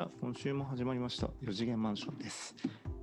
[0.00, 2.54] あ今週も始まりました4次元マンションです、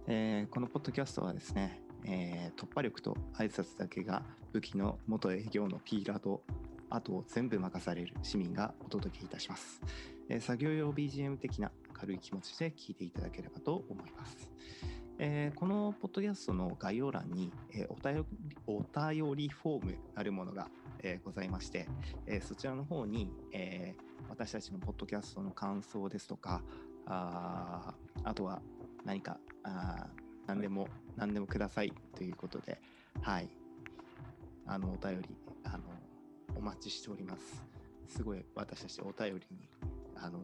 [0.08, 6.42] えーこのポッドキャストはですね、えー突破力と挨拶だけが武器の元営業のピーラーと
[6.90, 9.80] あとを全部任される市民がお届けいたします、
[10.28, 14.50] えー作業用 BGM 的な軽い気持ちで聞いていただければと思います。
[15.20, 18.26] えーこのポッドキャストの概要欄に、えーお便り
[18.66, 20.68] お便りフォームなるものが、
[21.04, 21.88] えーございまして、
[22.26, 26.62] えーそちらの方に、えー私たちのポッドキャストの感想ですとか
[27.08, 27.94] あ
[28.24, 28.62] あとは
[29.06, 30.08] 何かあ
[30.46, 32.80] 何でも、何でもくださいということで
[33.22, 33.50] はい。
[34.66, 35.30] あのお便り
[35.64, 35.80] あの
[36.56, 37.66] お待ちしております。
[38.08, 39.70] すごい私たちお便りに
[40.16, 40.40] あの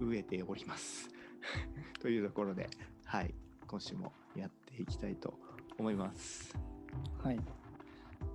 [0.00, 1.08] 飢えております。
[2.00, 2.68] というところで
[3.04, 3.34] はい。
[3.66, 5.34] 今週もやっていきたいと
[5.78, 6.56] 思います。
[7.22, 7.40] はい。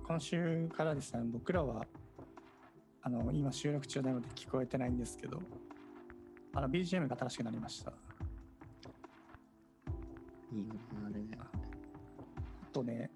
[0.06, 1.86] 今週からですね、僕らは、
[3.02, 5.40] あの、今収録中なので聞こえてないんですけど、
[6.54, 7.90] あの、BGM が新しくなりました。
[7.90, 7.94] あ
[10.52, 11.38] いいよねあれね
[12.72, 13.10] とね、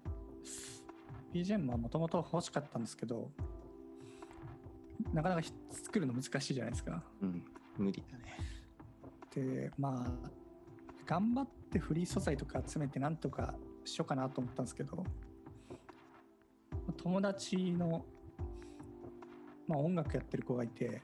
[1.33, 3.29] BGM はもともと欲しかったんですけど、
[5.13, 7.03] なかなかひ作るの難しいじゃないですか。
[7.21, 7.43] うん
[7.77, 8.37] 無理だね
[9.35, 10.29] で、まあ、
[11.05, 13.53] 頑張ってフリー素材とか集めてなんとか
[13.85, 15.03] しようかなと思ったんですけど、
[16.97, 18.03] 友達の、
[19.67, 21.01] まあ、音楽やってる子がいて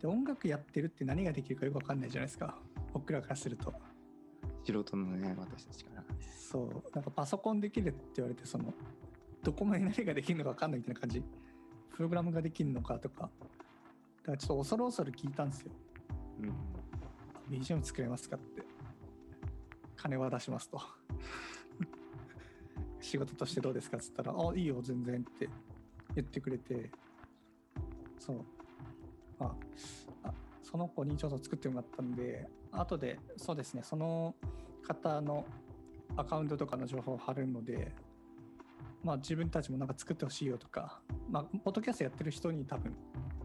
[0.00, 2.56] で音楽やってるって何ができるかよく分かんないじゃないですか。
[2.92, 3.72] 僕らからすると。
[4.64, 6.04] 素人のね私たちから。
[6.38, 6.82] そう。
[6.94, 8.72] なんかパソコンできるって言われてその
[9.42, 11.22] どこまで何ができるのか分かんないみたいな感じ。
[11.90, 13.22] プログラムができるのかとか。
[13.22, 13.28] だ
[14.26, 15.72] からちょっと恐る恐る聞いたんですよ。
[16.42, 17.58] うん。
[17.58, 18.62] BGM 作れますかって。
[19.96, 20.80] 金は出しますと。
[23.00, 25.48] 仕事としてどうですかっつったら「あいいよ全然」って
[26.14, 26.90] 言ってくれて。
[28.18, 28.57] そう
[29.38, 29.56] ま
[30.22, 34.34] ああその子にちょっと作ってもらったんで後でそうですねその
[34.86, 35.44] 方の
[36.16, 37.92] アカウントとかの情報を貼るので
[39.02, 42.94] まあ自分たちもなんか作ってほしいよとかまあポッドキャストやってる人に多分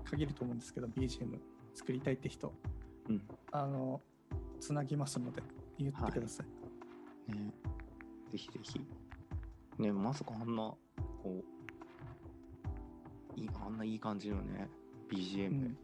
[0.03, 1.37] 限ると思うんですけど BGM
[1.73, 2.53] 作りたいって人
[3.09, 3.21] うん。
[3.51, 4.01] あの
[4.59, 5.41] つなぎますので
[5.77, 6.43] 言ってくださ
[7.27, 7.53] い、ね。
[8.31, 8.81] ぜひぜひ。
[9.77, 10.73] ねまさかあんな
[11.23, 11.43] こう
[13.39, 14.69] いいあんないい感じのね
[15.15, 15.77] BGM うん。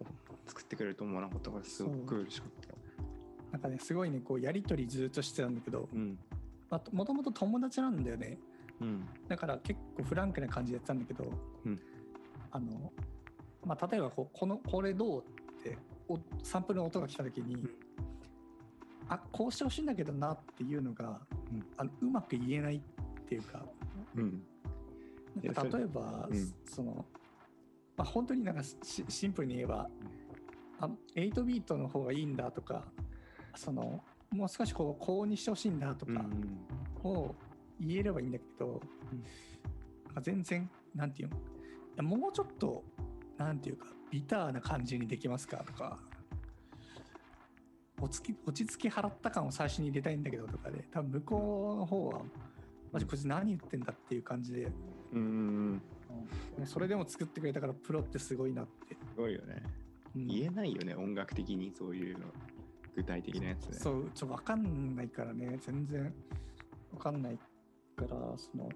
[0.00, 0.06] を
[0.46, 2.68] 作ってくれると思わなかったからすごく嬉しかった。
[2.68, 2.74] よ
[3.52, 6.18] なんかねすごいねこうやり取りずっとしてたんだけどうん。
[6.70, 8.38] まあもともと友達なんだよね。
[8.80, 9.06] うん。
[9.28, 11.24] だから結構フランクな感じでやってたんだけど、
[11.64, 11.80] うん。
[12.52, 12.92] あの
[13.64, 15.22] まあ例えばこうこのこれどうっ
[15.62, 15.76] て
[16.08, 17.70] おサンプルの音が来た時に、うん。
[19.08, 21.20] あこうしてほしいんだけどなっていうのが、
[21.52, 21.64] うん。
[21.76, 22.80] あのうまく言えないっ
[23.28, 23.64] ていうか。
[24.14, 24.42] うん。
[25.42, 26.54] 例えば、うん。
[26.66, 27.04] その、
[28.00, 29.86] まあ、本当になんかシシンプルに言えば、
[30.80, 32.86] あ8ビートの方がいいんだとか
[33.54, 36.58] そのもう少しこう高音にしてほしいんだとかん
[37.04, 37.34] を
[37.78, 38.80] 言えればいいんだけど、
[39.12, 40.22] うん。
[40.22, 41.30] 全然なんていう
[41.98, 42.16] の？
[42.16, 42.82] もうちょっと
[43.36, 45.98] なんていうかビターな感じにできますかとか
[48.00, 52.22] 落ち着き落ち着き払った感を最初に入れたいんだけどとかで多分向こうの方は
[52.92, 54.72] マジこいつ何言ってんだっていう感じで。
[55.12, 55.82] うん
[56.56, 56.62] うん。
[56.62, 59.62] うんそれでも作ってくれたからプロってすごいなって、すごいよね。
[60.14, 60.26] うん。
[60.26, 62.26] 言えないよね音楽的にそういうの。
[62.96, 65.58] 具体的なやつねそうちょ分かんないからね。
[65.64, 66.12] 全然
[66.92, 67.38] 分かんない
[67.96, 68.68] からその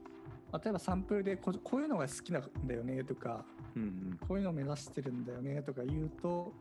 [0.53, 6.53] 例えばサンプルでここういうのが好きなんだよねとかうんこういうのを目指してるんだよねとか言うと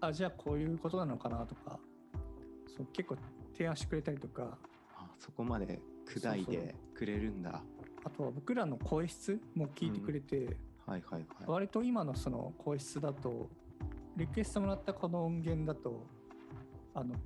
[0.00, 1.78] あじゃあこういうことなのかなとか
[2.76, 3.16] そう結構
[3.52, 4.58] 提案してくれたりとか。
[4.96, 7.62] あそこまで砕いてくれるんだ
[8.06, 10.56] あとは僕らの声質も聞いてくれて、
[10.86, 11.24] はいはいはい。
[11.48, 13.50] 割と今のその声質だと
[14.16, 16.06] リクエストもらったこの音源だと
[16.94, 17.16] あの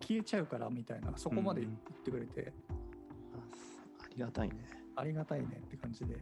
[0.00, 1.72] 消えちゃうからみたいなそこまで言っ
[2.04, 2.52] てくれて、
[3.32, 3.38] あ
[4.04, 4.56] ありがたいね。
[4.96, 6.14] ありがたいねって感じで、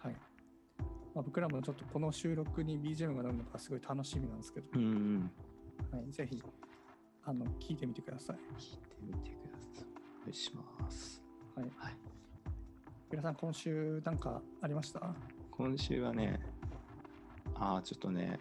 [0.00, 0.16] はい。
[1.14, 5.30] まあ、僕らもちょっとこの収録に BGM がなるのがすごい楽しみなんですけど、うんうん。
[5.92, 6.42] はい、ぜひ
[7.24, 8.36] あの聞いてみてください。
[8.58, 9.84] 聞いてみてください。
[10.22, 11.22] お願いします。
[11.54, 12.07] はい、はい
[13.10, 15.00] 皆さん今週なんかありました？
[15.50, 16.38] 今週はね
[17.54, 18.38] ああちょっとね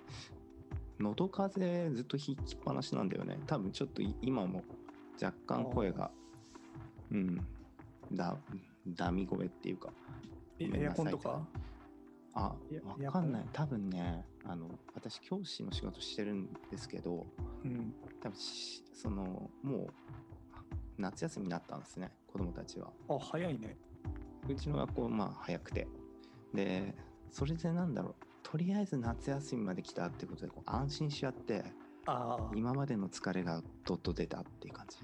[0.99, 3.39] 喉風邪ずっとひきっぱなしなんだよね。
[3.47, 4.63] 多分ちょっとい今も
[5.21, 6.11] 若干声が
[7.11, 7.47] うん
[8.11, 8.35] だ
[8.89, 9.89] ダミ声っていうか
[10.59, 11.41] えエアコンとか？
[12.33, 12.53] あ
[13.01, 13.45] わかんない。
[13.53, 17.25] 多分ねあの私教師の仕事してるんですけど
[17.63, 17.93] うん。
[18.21, 19.87] 多分しそのもう
[20.97, 22.89] 夏休みになったんですね子供たちは。
[23.07, 23.77] あ早いね
[24.53, 25.87] うちの学校まあ早くて。
[26.53, 26.95] で
[27.29, 28.15] それでなんだろう。
[28.43, 31.65] とりあえず夏休みまで来たってことでこう安心しちゃって
[32.05, 32.57] あー。
[32.57, 34.97] 今までの疲れがどっと出たっていう感じ。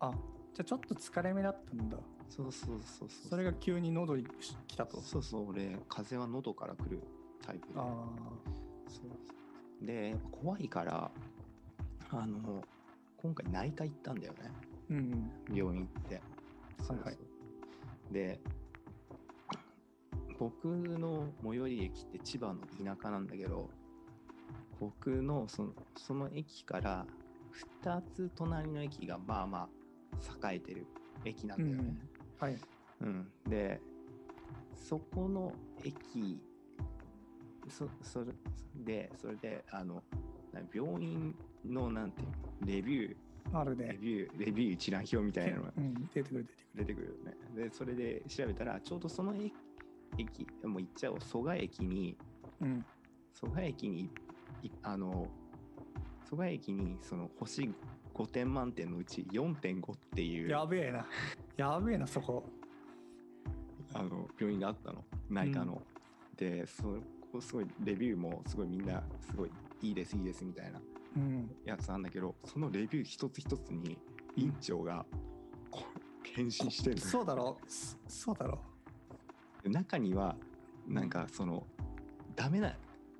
[0.00, 0.10] あ
[0.54, 1.98] じゃあちょっと疲れ目だったんだ。
[2.30, 4.24] そうそうそうそうそれが急に喉に
[4.66, 5.00] 来たと。
[5.00, 7.02] そうそう俺風邪は喉から来る
[7.44, 7.74] タイプで。
[7.76, 7.84] あ
[8.88, 9.02] そ
[9.82, 11.10] うで怖いから
[12.10, 12.62] あの
[13.18, 14.50] 今回内科行ったんだよね。
[14.90, 15.30] ーうん。
[15.54, 16.14] 病院行って。
[16.88, 17.14] はいはい。
[17.14, 17.20] そ
[18.10, 18.14] う。
[18.14, 18.40] で
[20.38, 23.68] 僕の最寄り駅って千葉の田舎なんだけど
[24.80, 27.06] 僕のそのその駅から
[27.82, 29.68] 2つ隣の駅がまあま
[30.12, 30.86] あ栄えてる
[31.24, 31.94] 駅なんだよね、
[32.38, 32.56] はい。
[33.00, 33.80] うん、で
[34.74, 35.52] そこの
[35.84, 36.40] 駅
[37.68, 38.32] そそれ
[38.76, 40.02] でそれであの
[40.52, 41.34] な病院
[41.66, 42.34] のなんていうの
[42.66, 43.16] レビューレ
[43.52, 43.96] あるね。
[44.00, 45.94] ビューレビュー一覧表みたいなのがうん。
[45.94, 46.84] 出てくる出てくる。
[46.84, 47.64] 出てくるよね。
[47.64, 49.52] でそれで調べたらちょうどその駅
[50.18, 51.20] 駅もう行っちゃおう。
[51.20, 52.16] 蘇我駅に
[52.60, 52.84] うん。
[53.32, 54.10] 蘇我駅に
[54.62, 55.26] いあの
[56.28, 57.70] 蘇我駅にその星
[58.14, 60.48] 5点満点のうち4.5っていう。
[60.48, 61.06] やべえな。
[61.56, 62.44] やべえなそこ。
[63.94, 65.04] あの病院があったの。
[65.30, 65.80] 内科の、
[66.36, 66.96] でそ
[67.32, 69.50] こすごいレビューもすごいみんなすごい
[69.82, 70.80] いいですいいですみたいな
[71.16, 71.50] うん。
[71.64, 73.96] やつなんだけどそのレビュー一つ一つに
[74.36, 75.04] 院長が
[75.70, 77.56] こう返信してるのそうだろ。
[77.66, 78.58] そそうだろ
[79.68, 80.36] 中には
[80.86, 81.66] なんかその
[82.36, 82.74] ダメな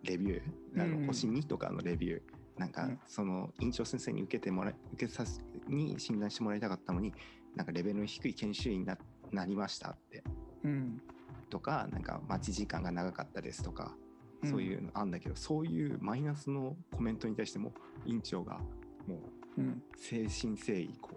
[0.04, 1.00] レビューあうん。
[1.02, 2.20] の星2とかのレビュー
[2.58, 3.00] なんかうん。
[3.06, 7.12] その院長先生に受けてもらい受けさすに診断してもらいたかったのに
[7.54, 8.96] なんかレベルの低い研修医にな
[9.32, 10.22] なりましたって。
[10.64, 11.02] うん。
[11.50, 13.94] とかなんか待ち時間が長かったですとか
[14.42, 14.50] うん。
[14.50, 17.72] そういうのあんだけど、そういうマイナスのコメントに対しても
[18.06, 18.60] 院長が
[19.06, 19.16] も
[19.56, 19.82] ううん。
[20.10, 21.10] 誠心誠意こ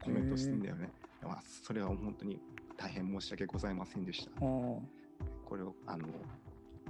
[0.00, 0.90] うコメントしてんだよね。
[1.22, 2.40] まあ、それは本当に
[2.76, 4.30] 大変申し訳ございませんでした。
[4.40, 4.82] こ
[5.56, 6.06] れをあの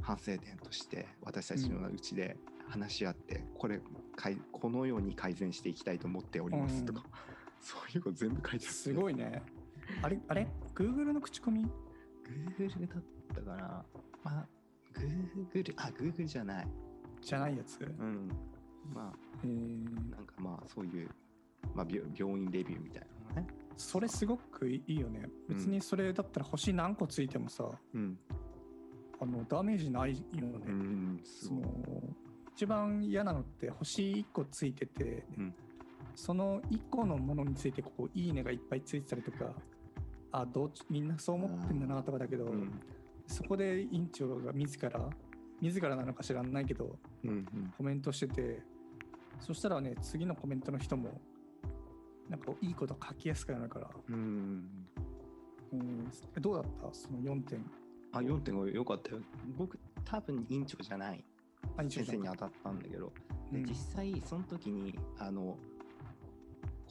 [0.02, 2.36] 反省点として私たちのうちで
[2.68, 3.80] 話し合って、これ
[4.16, 7.04] かいこのように改善していきたいと思っておりますとか、
[7.60, 8.74] そういうこと全部書いてある。
[8.74, 9.42] すごいね
[10.02, 11.66] あれあれ？Google の口コミ
[12.58, 13.02] ？Google だっ
[13.34, 13.84] たかな
[14.24, 14.46] まあ
[15.52, 16.68] Google あ Google じゃない。
[17.22, 17.80] じゃないやつ？
[17.80, 18.28] うん。
[18.94, 19.12] ま
[19.44, 21.08] えーあなんかまあそういう、
[21.74, 23.54] まあ、病病院レビューみたいなのね。
[23.76, 28.18] それすごくいいよねうん別にそれだったら星何個ついてもさうん。
[29.20, 31.20] あのダメージないよね、うん。
[31.24, 31.54] すそ。
[31.54, 31.62] の
[32.54, 35.54] 一番嫌なのって星1個ついてて、うん
[36.14, 39.52] その1個のものについてこういいねがいっぱいついてたりとか
[40.32, 42.80] あどっちみんなそう思ってんだなとかだけど、うん。
[43.26, 45.10] そこで院長が自ら
[45.60, 47.30] 自らなのか知らないけどうん。
[47.30, 47.74] うん。
[47.76, 48.62] コメントしてて
[49.40, 51.20] そしたらね次のコメントの人も
[52.28, 54.68] なんかいいこと書きやすくなるから、うん。
[55.72, 56.94] うん、どうだった？
[56.94, 57.64] その4点。
[58.12, 59.20] あ、4.5よかったよ。
[59.56, 61.24] 僕、多分院長じゃない。
[61.88, 63.12] 先生に当たったんだけど、
[63.50, 63.64] でうん。
[63.66, 65.58] 実際その時にあの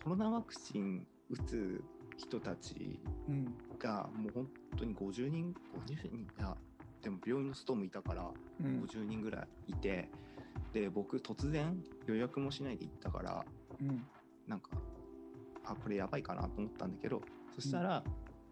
[0.04, 1.84] コロナワクチン打つ
[2.18, 3.54] 人たちうん。
[3.80, 4.48] がもう本
[4.78, 5.56] 当に50人
[5.88, 6.56] 50人いや
[7.02, 8.30] でも病院のストームいたから
[8.62, 8.84] うん。
[8.84, 10.10] 50人ぐらいいて、
[10.74, 13.46] で僕突然予約もしないで行ったから
[13.82, 14.06] うん。
[14.48, 14.70] なんか
[15.66, 17.22] あこれやばいかなと思ったんだけど
[17.56, 18.04] そしたら、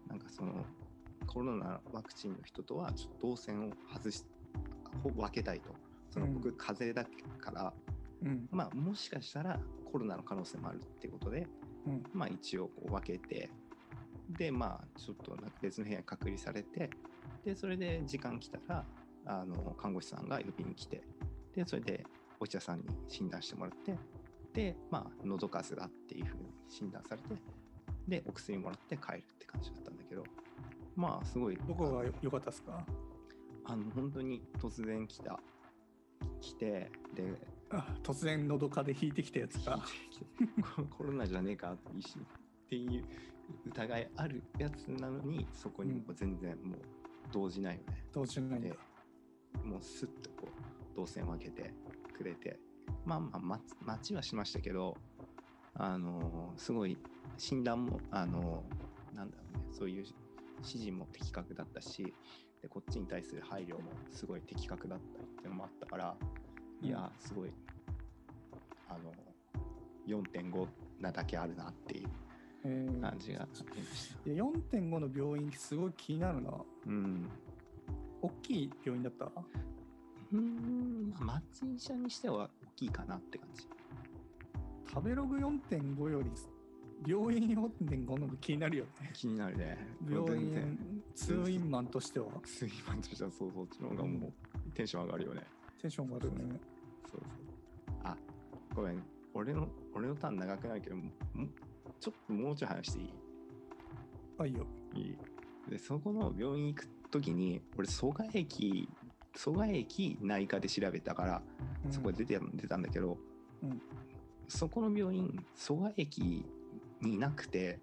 [0.08, 0.64] なんかその
[1.26, 4.24] コロナワクチンの人とはちょっと動線を外し
[5.02, 5.70] ほ分けたいと。
[6.10, 6.34] そのうん。
[6.34, 7.08] 僕風邪だ
[7.38, 7.72] から、
[8.22, 8.48] うん。
[8.50, 9.58] まあもしかしたら
[9.90, 11.46] コロナの可能性もあるってことで
[11.86, 12.02] うん。
[12.12, 13.50] まあ一応こう分けて
[14.30, 16.90] でまあちょっとなんか別の部屋に隔離されて
[17.44, 18.84] でそれで時間来たら
[19.26, 21.02] あの看護師さんが呼びに来て
[21.54, 22.04] でそれで
[22.40, 23.98] お医者さんに診断してもらって
[24.54, 27.28] でまあ喉風邪だっていうふうに診断されて
[28.08, 30.24] でお薬もらって帰るって感じだったんだけど
[30.96, 32.84] まあすごいどこがよ良かったですか？
[33.66, 35.40] あの本当に突然来た
[36.40, 37.34] 来てで
[37.70, 39.84] あ突然のどかで引いてきたやつか？
[40.76, 41.76] コ コロナじゃねえかっ
[42.68, 43.04] ていう
[43.66, 46.78] 疑いあるやつなのにそこにもう全然もう
[47.32, 48.04] 動じないよね。
[48.12, 48.68] どうしようもないんだ。
[48.70, 48.78] で
[49.68, 50.48] もうスッとこ
[50.92, 51.72] う動線分けて
[52.16, 52.58] くれて
[53.04, 54.96] まあまあ待つ待ちはしましたけど
[55.74, 56.96] あのーすごい
[57.36, 60.04] 診断もあのーなんだろうねそういう
[60.58, 62.14] 指示も的確だったし
[62.62, 66.16] でこっちに対する配慮もすごい的確だったりっていうのもあったから
[66.80, 67.50] いやーすごい
[68.88, 69.12] あの
[70.06, 70.66] 4.5
[71.00, 72.08] なだけあるなっていう
[72.64, 73.00] えー。
[73.00, 73.50] 感じがあり
[73.82, 74.30] ました。
[74.30, 76.50] いや4.5の病院すごい気になるな。
[76.86, 77.28] うん。
[78.22, 79.26] 大きい病院だった？
[79.26, 83.66] うーん、まあ、町医者にしては大きいかなって感じ。
[84.88, 86.30] 食べログ4.5より
[87.06, 89.78] 病院4.5の気になるよね気になるね。
[90.08, 94.32] 病院通院マンとしてはスイマンとしてはそうそっちの方がもう
[94.72, 95.42] テンション上がるよね。
[95.80, 96.60] テンションが上がるよね
[97.10, 97.26] そうそ
[97.92, 97.96] う。
[98.04, 98.16] あ、
[98.74, 99.02] ごめん。
[99.34, 101.02] 俺の俺のターン長くなるけども
[102.00, 103.12] ちょっともうちょい話していい？
[104.38, 105.16] あいいよいい
[105.68, 108.88] でそこの病院行く時に俺蘇我駅
[109.36, 111.42] 蘇我駅内科で調べたから
[111.90, 113.18] そこで出て出たんだけど、
[113.62, 113.82] うん。
[114.48, 116.46] そこの病院蘇我駅
[117.00, 117.80] にいなくて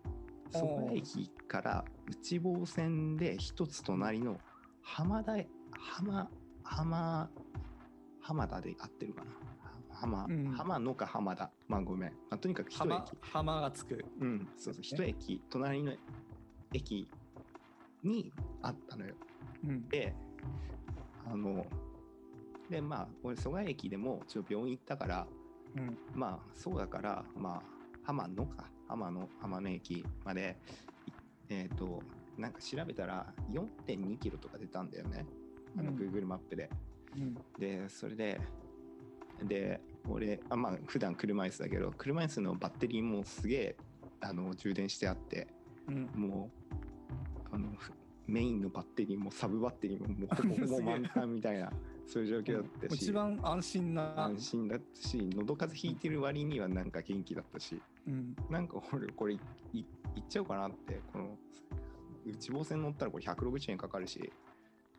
[0.52, 4.40] 蘇我駅から内房線で一つ隣の
[4.82, 5.38] 浜田
[5.72, 6.30] 浜
[6.64, 7.30] 浜
[8.22, 9.32] 浜田で合ってるかな？
[9.94, 10.46] 浜,、うん。
[10.52, 11.52] 浜野か浜田。
[11.68, 12.80] まあごめん、まあ、とにかく一駅。
[12.80, 14.04] 浜浜がつく。
[14.20, 14.48] うん。
[14.58, 14.84] そうそう。
[14.84, 15.94] 一駅隣の
[16.74, 17.10] 駅
[18.04, 18.32] に
[18.62, 19.16] あったのよ。
[19.68, 19.88] うん。
[19.90, 20.16] で
[21.32, 21.66] あの
[22.70, 25.28] でまあ俺蘇我駅でもちょっと病院行ったから
[25.76, 25.98] うん。
[26.14, 27.62] まあそうだからまあ
[28.04, 28.70] 浜野か。
[28.88, 30.58] 浜野浜野駅まで
[31.08, 31.12] い
[31.48, 32.02] えっ、と
[32.38, 35.26] なんか調べたら4.2キロとか出たんだよね。
[35.78, 35.98] あのうん。
[35.98, 36.70] Google マップで、
[37.16, 37.36] うん。
[37.58, 38.42] でそれで
[39.44, 43.76] で俺あまあ普段車椅子だけど車椅子のバッテリーもすげえ
[44.20, 45.48] あの充電してあって
[45.88, 46.10] うん。
[46.14, 46.50] も
[47.52, 47.94] うあのふ
[48.32, 51.72] メインのバッテリーもサブバッテリーももうほぼほぼすげえ満タンみたいな
[52.08, 53.02] そういう状況だったし。
[53.04, 54.24] 一番安心な。
[54.26, 57.82] 安心だったし喉風邪ひいてる割にはなんか元気だったし。
[58.08, 58.36] うん。
[58.50, 59.86] なんか俺これいっ
[60.30, 61.38] ちゃおうかなってこの
[62.26, 64.32] 内房線乗ったらこれ160円かかるし。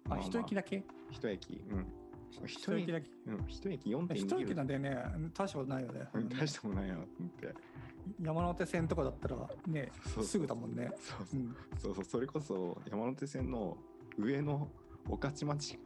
[0.09, 0.85] あ一駅だだけ？
[1.11, 1.87] 一駅うん。
[2.31, 3.11] 一一駅だけ？
[3.27, 4.41] うん一駅4.2一キロ。
[4.41, 4.97] 駅なんでね
[5.35, 6.07] 大したことないよね。
[6.15, 7.55] うん大したことないなと思って
[8.23, 9.37] 山手線とかだったら
[9.67, 10.91] ねそうすぐだもんね。
[10.97, 11.41] そうそう。
[11.41, 11.57] うん。
[11.79, 12.05] そうそう。
[12.05, 13.76] それこそ山手線の
[14.17, 14.69] 上の
[15.09, 15.79] 御徒町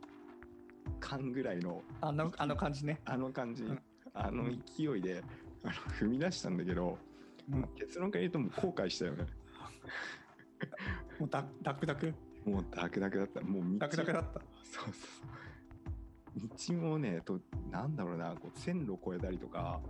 [1.01, 3.01] 間ぐらいのあのあの感じね。
[3.07, 3.81] あの感じ、うん。
[4.13, 5.23] あの勢いで
[5.65, 6.99] あの踏み出したんだけど、
[7.51, 7.69] うん。
[7.75, 9.25] 結論から言うともう後悔したよね。
[11.19, 12.15] もうダダクダク？
[12.45, 13.41] もうダクダクだった。
[13.41, 14.41] もう道ダクダクだった。
[14.63, 16.77] そうそうそう。
[16.77, 17.41] 道もねと
[17.71, 19.81] なんだろうなこう線路を越えたりとか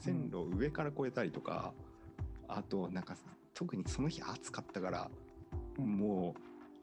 [0.00, 1.72] 線路を上から越えたりとか、
[2.56, 3.16] あとなんか
[3.54, 5.10] 特にその日暑かったから、
[5.78, 6.40] うんもう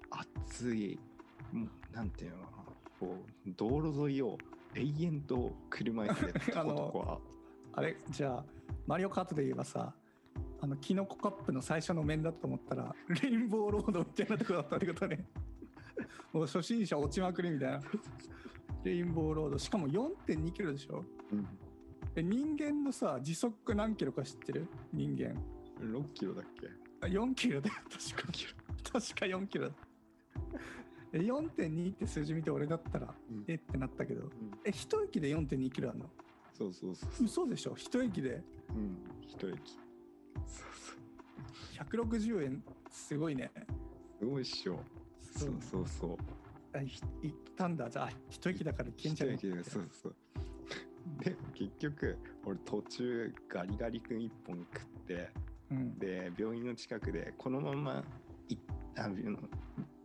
[0.09, 0.99] 暑い
[1.51, 2.63] もうなんていうのかな
[2.99, 3.15] こ
[3.47, 4.37] う道路沿いを
[4.75, 7.19] 永遠と車椅子でトコトコは。
[7.73, 8.45] あれじゃあ
[8.87, 9.93] マリオカートで言えばさ
[10.61, 15.25] あのキノコカップの最初の面だと思ったらレインボーロードみたいなとこだったってことね。
[16.33, 17.81] もう初心者落ちまくりみたいな。
[18.83, 19.57] レインボーロード。
[19.57, 21.03] しかも4.2キロでしょ。
[21.31, 21.47] うん。
[22.15, 24.67] え人間のさ時速何キロか知ってる？
[24.93, 25.35] 人間
[25.79, 26.69] 6キロだっけ？
[27.01, 27.75] あ4キロだよ。
[28.15, 28.31] 確か。
[28.31, 28.51] キロ、
[28.83, 29.75] 確か4キロだ。
[31.11, 33.43] え4.2って数字見て俺だったらうん。
[33.47, 34.23] えってなったけど。
[34.23, 34.29] うん。
[34.63, 36.09] え一駅で4.2キロあるの？
[36.53, 37.25] そうそうそうそう。
[37.25, 37.75] 嘘でしょ？
[37.75, 38.43] 一駅で。
[38.69, 38.97] うん。
[39.21, 39.77] 一駅
[40.45, 43.51] そう160円すごいね。
[43.55, 43.65] そう
[44.19, 44.83] すごいっしょ。
[45.21, 45.53] そう。
[45.61, 46.17] そうそう
[46.73, 46.91] あい
[47.23, 50.15] 行ったんだじゃあ一駅だから行けんじゃね一駅でそうそう。
[51.23, 55.31] で結局俺途中ガリガリ君一本食って
[55.71, 55.99] うん。
[55.99, 58.03] で病院の近くでこのまま
[58.47, 58.57] い
[58.97, 59.15] あの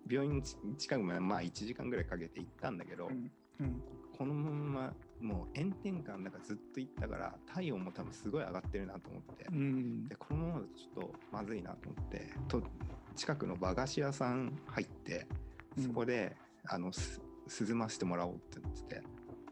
[0.09, 3.31] 病院のち近くまでまあ1時間ぐらいかけて行ったんだけど、うん。
[3.61, 3.83] うん。
[4.17, 10.09] このままもう炎天下の中ずっと行ったから体温も多分すごい上がってるなと思って、うん。
[10.09, 12.63] でこのままだとちょっとまずいなと思ってと
[13.17, 15.27] 近くの和菓子屋さん入って
[15.83, 17.21] そこで、あのす
[17.67, 19.03] 涼ませてもらおうって言ってて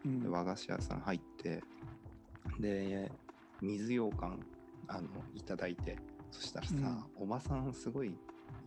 [0.04, 0.21] うん。
[0.21, 1.62] で和菓子屋さん入って
[2.61, 3.11] で
[3.61, 4.38] 水羊羹
[4.94, 5.96] あのいただいて
[6.30, 6.75] そしたらさ、
[7.16, 8.14] おばさんすごい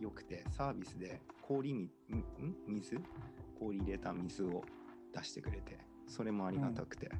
[0.00, 2.54] 良くてサービスで氷みんん？
[2.66, 3.00] 水？
[3.58, 4.64] 氷入れた水を
[5.14, 7.10] 出してくれてそれもありがたくて、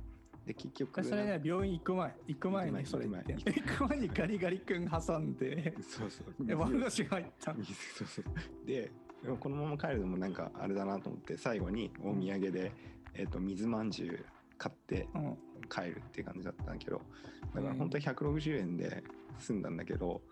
[0.45, 3.33] で結局それね病院行く前行く前行く前にそれ言って。
[3.33, 3.55] 行く前。
[3.55, 6.35] 行く前にガリガリ君挟んでそうそう。
[6.49, 8.67] え和菓子が入った水そうそう。
[8.67, 8.91] で
[9.41, 12.73] このまま帰るのもなんかあれだなと思って最後にお土産で、
[13.15, 14.25] えっと水まんじゅう
[14.59, 15.09] 買って
[15.67, 17.01] うん帰るっていう感じだったんだけど
[17.55, 19.03] だから本当は160円で
[19.39, 20.23] 済んだんだけど、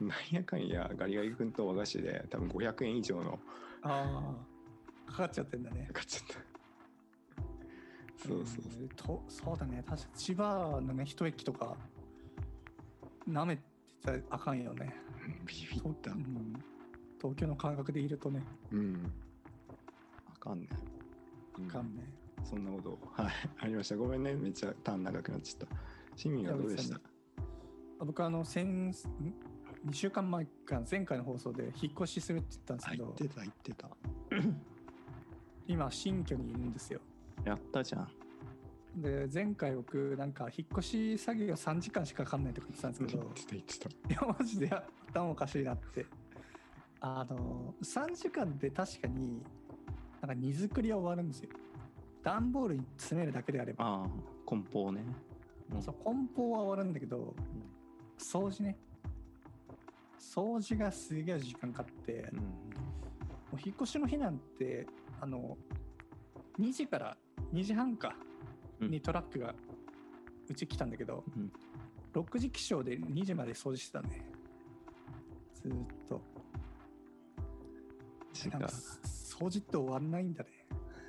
[0.00, 3.38] なんやかんやガリガリ君と和菓子で多分500円以上の
[3.82, 4.34] あ
[5.08, 5.88] あかかっちゃってんだね。
[5.92, 6.48] かかっちゃった。
[8.28, 9.82] そうそうそう、んとそうだね。
[9.86, 11.76] 確か千葉のね一駅とか
[13.26, 13.62] なめて
[14.04, 14.94] たらあかんよね。
[15.46, 16.12] ビビった。
[16.12, 16.54] うん。
[17.20, 18.42] 東京の感覚でいるとね。
[18.72, 19.12] うん。
[20.32, 20.68] あかんね。
[21.68, 22.02] あかんね、
[22.44, 23.96] そんなことはいありました。
[23.96, 24.34] ごめんね。
[24.34, 25.76] めっちゃターン長くなっちゃった。
[26.16, 26.96] 市民はどうでした？
[26.96, 27.00] い
[28.00, 33.88] 僕あの先ん？2週間前か前回の放送で引っ越しするって言ったんですあけど言ってた言ってた。
[35.66, 37.00] 今新居にいるんですよ。
[37.44, 38.08] やったじゃん。
[38.96, 44.24] で前回僕なんか引っ越し作業3時間しかかかんないとか言ってたんですけど言ってた言ってた。
[44.24, 44.70] いやマジで
[45.10, 46.06] 頭おかしいなって。
[47.00, 49.40] あの3時間で確かに
[50.20, 51.50] なんか荷造りは終わるんですよ
[52.28, 54.08] 段ボールに詰めるだけであればああ
[54.44, 55.02] 梱包ね
[55.72, 57.34] うんそう梱包は終わるんだけど、
[58.18, 58.76] 掃除ね。
[60.18, 62.44] 掃除がすげえ時間かかって、うんも
[63.54, 64.86] う引っ越しの日なんて、
[65.20, 65.56] あの、
[66.58, 67.16] 2時から
[67.52, 68.14] 2時半か
[68.80, 69.54] うんにトラックが
[70.48, 71.52] うち来たんだけど、うん
[72.14, 74.22] 6時起床で2時まで掃除してたね。
[75.54, 76.20] ずーっと。
[78.34, 80.50] 違うなんか掃除って終わんないんだね。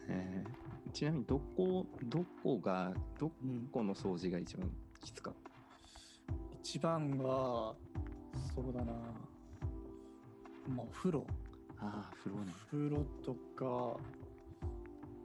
[0.09, 4.69] えーちなみにどこどこがどうん、この掃除が一番
[5.01, 5.33] きつかっ
[6.61, 7.73] 一番は、
[8.53, 8.93] そうだな。
[10.67, 11.25] まあ、お風呂。
[11.79, 13.99] たああ風呂ね風呂とか、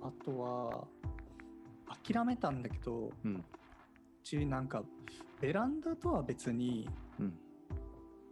[0.03, 0.87] あとは、
[2.03, 3.45] 諦めたんだけど、ううん
[4.23, 4.83] ちなんか、
[5.39, 6.89] ベランダとは別に、
[7.21, 7.39] うん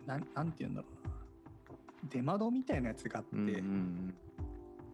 [0.07, 1.13] なんなんて言うんだろうな。
[2.09, 4.15] 出窓みたいなやつがあって、うんうん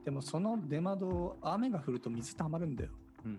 [0.08, 2.90] でもその出窓、雨が降ると水溜まるんだよ。
[3.26, 3.38] うんうん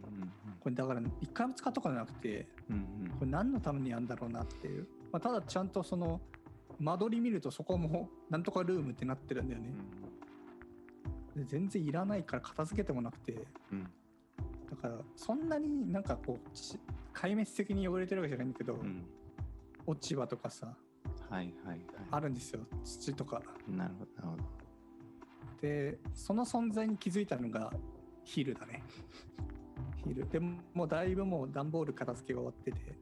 [0.59, 3.09] これだから、一回も使っとなくて、うんうん。
[3.09, 4.88] これ何のためにやるんだろうなっていう。
[5.11, 6.21] まあ、ただちゃんとその、
[6.79, 9.73] 間取り見るとそこもなんとかルームってなってるんだよね。
[11.35, 13.83] で全然いらないから片付けてもなくて、うん。
[14.69, 16.77] だからそんなになんかこうち
[17.15, 19.07] 壊滅的に汚れてるわけじゃないんだけど、うん。
[19.88, 20.67] 落ち葉とかさ
[21.31, 21.79] はいはい
[22.11, 22.59] あはるんですよ。
[22.83, 23.41] 土とか。
[23.67, 24.59] いなるほどなるほど
[25.62, 27.72] でその存在に気づいたのが
[28.24, 28.84] ヒルだね。
[30.04, 30.28] ヒル。
[30.30, 32.96] でももうだいぶもう段ボール片付けが終わってて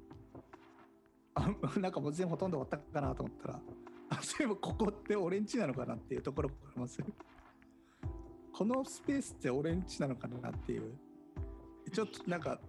[1.35, 3.59] あなんかもう全部ほとんど終わったかなと思ったら
[4.09, 7.03] あそういえばここって俺んちなのかなっていうところからまず
[8.53, 10.97] このスペースって俺んちなのかなっていう。
[11.91, 12.59] ちょっとなんか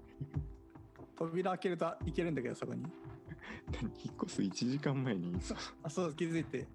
[1.16, 2.82] 扉開けるといけるんだけどそこに。
[3.82, 5.40] 引っ越す1時間前に。
[5.40, 6.66] さあそう気づいて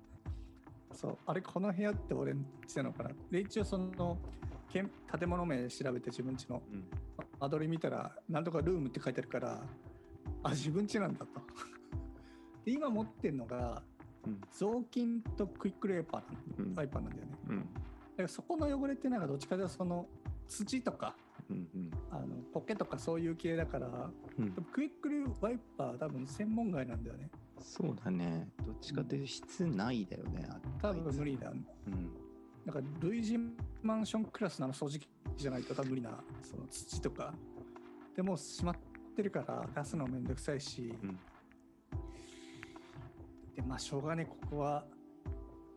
[0.93, 3.09] そうあれこの部屋って俺んちなのかな？
[3.31, 4.17] で一応その
[4.71, 4.89] 建
[5.27, 6.61] 物名調べて自分ちの。
[6.71, 6.83] うん。
[7.39, 9.61] 間取り見たらなんとかルームって書いてあるから
[10.43, 11.27] あ自分ちなんだと。
[12.65, 13.81] で今持ってるのが
[14.25, 14.41] うん。
[14.51, 16.21] 雑巾とクイックルワイパー
[16.59, 16.73] うん。
[16.75, 17.31] ワイパーなんだよね。
[17.49, 17.59] うん。
[17.59, 20.07] だからそこの汚れってなんかどっちかというとその
[20.47, 21.15] 土とか
[21.49, 21.91] うんうん。
[22.11, 24.51] あのポケとかそういう系だからうん。
[24.71, 27.29] クイックルワイパー多分専門外なんだよね
[27.63, 28.49] そうだね。
[28.65, 31.49] どっちかっていうと室内だよねあ多分無理だ。
[31.49, 31.53] う
[31.89, 32.11] ん。
[32.65, 33.39] なんか類似
[33.81, 37.33] マンションクラスのあの掃除機じゃないと多分無理なその土とか。
[38.15, 38.75] でもう閉まっ
[39.15, 41.19] てるから出すのめんどくさいし、うん。
[43.55, 44.85] でまあしょうがねここは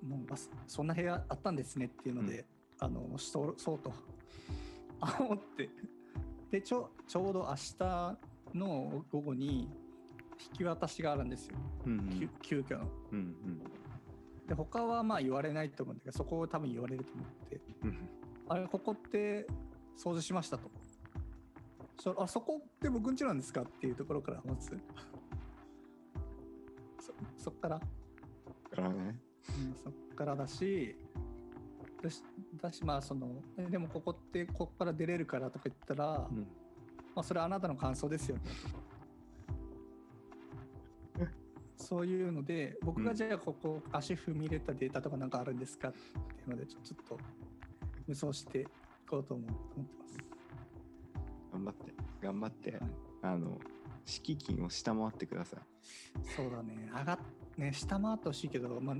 [0.03, 2.45] もうまあそそんな部屋あったんですねっていうので、
[2.81, 3.93] あのしとそうと。
[5.01, 5.71] あ思って。
[6.51, 8.19] でちょちょうど明日
[8.55, 9.69] の午後に
[10.39, 12.89] 引き渡しがあるんですよ、うん急急遽の。
[13.13, 13.35] うん
[14.47, 17.61] で他はまあ言われないと思うんだけどそこを多分言われると思って。
[17.83, 18.09] うん
[18.49, 19.47] あれここって
[19.97, 20.71] 掃除しましたと。
[21.99, 24.71] そあそこって僕んちなんですかっていうところからまず
[27.01, 27.79] そそっから。
[27.79, 27.85] だ
[28.77, 29.21] からね。
[29.49, 30.97] うんそっからだし、
[32.03, 32.23] だし、
[32.61, 36.39] だしまあその、えでもここってここから出れるからとか言ったら、うん。
[37.15, 38.43] まあそれはあなたの感想ですよね。
[41.87, 46.03] そういうので、僕がじゃあここ足踏み入れたデータとかなんかあるんですかってい
[46.49, 47.17] うので、ちょっと
[48.09, 48.65] 無双してい
[49.09, 50.19] こうと思思ってます。
[51.53, 52.81] 頑張って頑張って、はい。
[53.23, 53.59] あの
[54.05, 55.61] 敷金を下回ってください。
[56.25, 57.19] そうだね、上がっ
[57.57, 58.97] ね、下回ってほしいけど、まあ、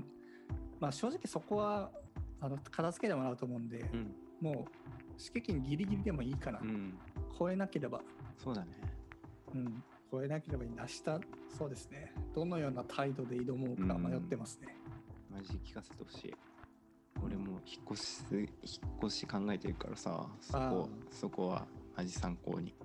[0.79, 1.91] まあ正直そこは
[2.39, 4.15] あの片付けてもらうと思うんで、うん。
[4.39, 6.59] もう敷金ギリギリでもいいかな。
[6.59, 6.97] うん。
[7.37, 8.01] 超えなければ、
[8.37, 8.71] そうだね。
[9.53, 10.83] うん、超えなければいいな。
[10.83, 11.03] 明日、
[11.57, 12.13] そうですね。
[12.33, 14.75] どのような態度で挑もうか迷ってますね。
[15.29, 16.33] マジで聞かせてほしい。
[17.23, 18.47] 俺も引っ越し引っ
[19.03, 21.65] 越し考えてるからさそあこそこは
[21.95, 22.75] マジ参考に。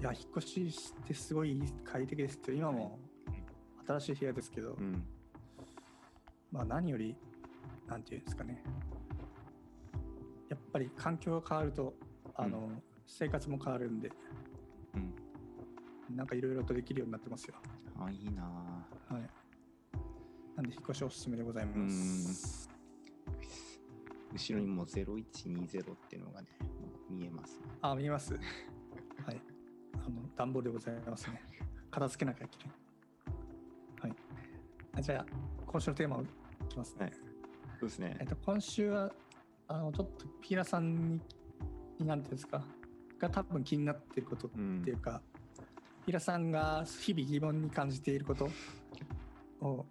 [0.00, 2.98] いや、引っ越ししてすごい快適ですけど、今も
[3.86, 5.04] 新しい部屋ですけど、うん。
[6.50, 7.16] まあ何より、
[7.86, 8.62] なんていうんですかね。
[10.48, 11.94] やっぱり環境が変わると、
[12.34, 12.70] あの、
[13.06, 14.14] 生活も変わるんで、うん
[16.18, 17.54] なんかいろいろとできるようになってますよ。
[18.00, 18.42] あいいな
[19.08, 19.30] あはい。
[20.56, 22.68] なんで引っ越しおすすめでございます。
[24.32, 26.48] 後ろにもう0120っていうのがね
[27.08, 28.34] 見えますねあ、見えます。
[28.34, 28.38] は
[29.30, 29.40] い。
[29.94, 31.40] あの、暖房でございますね。
[31.92, 32.76] 片付けなきゃいけない。
[34.00, 34.16] はい。
[34.96, 35.26] あじゃあ、
[35.66, 36.26] 今週のテーマをい
[36.68, 37.04] きますね。
[37.04, 37.12] はい
[37.78, 39.12] そうですねえっと、今週は、
[39.68, 41.20] あの、ちょっとピーラさんに、
[42.00, 42.64] になんていうんですか、
[43.20, 45.22] が多分気になっていることっうんていうか、
[46.08, 48.48] ピーラさんが日々疑問に感じていること
[49.60, 49.84] を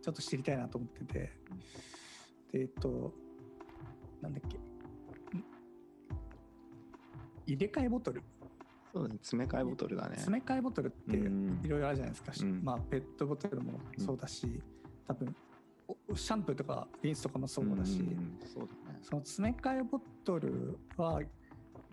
[0.00, 1.32] ちょっと知りたいなと思ってて、
[2.52, 3.12] で、えっと、
[4.22, 5.44] なんだっけ、ん
[7.44, 8.22] 入れ替えボトル。
[8.92, 9.18] そそうだね。
[9.20, 10.14] 詰め替えボトルだね。
[10.14, 11.60] 詰め替えボトルってうん。
[11.64, 12.60] いろいろあるじゃないですか、うん。
[12.62, 14.62] まあペットボトルもそうだし、
[15.08, 15.34] 多分
[16.08, 18.02] おシャンプーとかリンスとかもそうだし、ん。
[18.04, 18.38] ん。
[18.46, 19.00] そうだね。
[19.02, 21.20] その詰め替えボトルは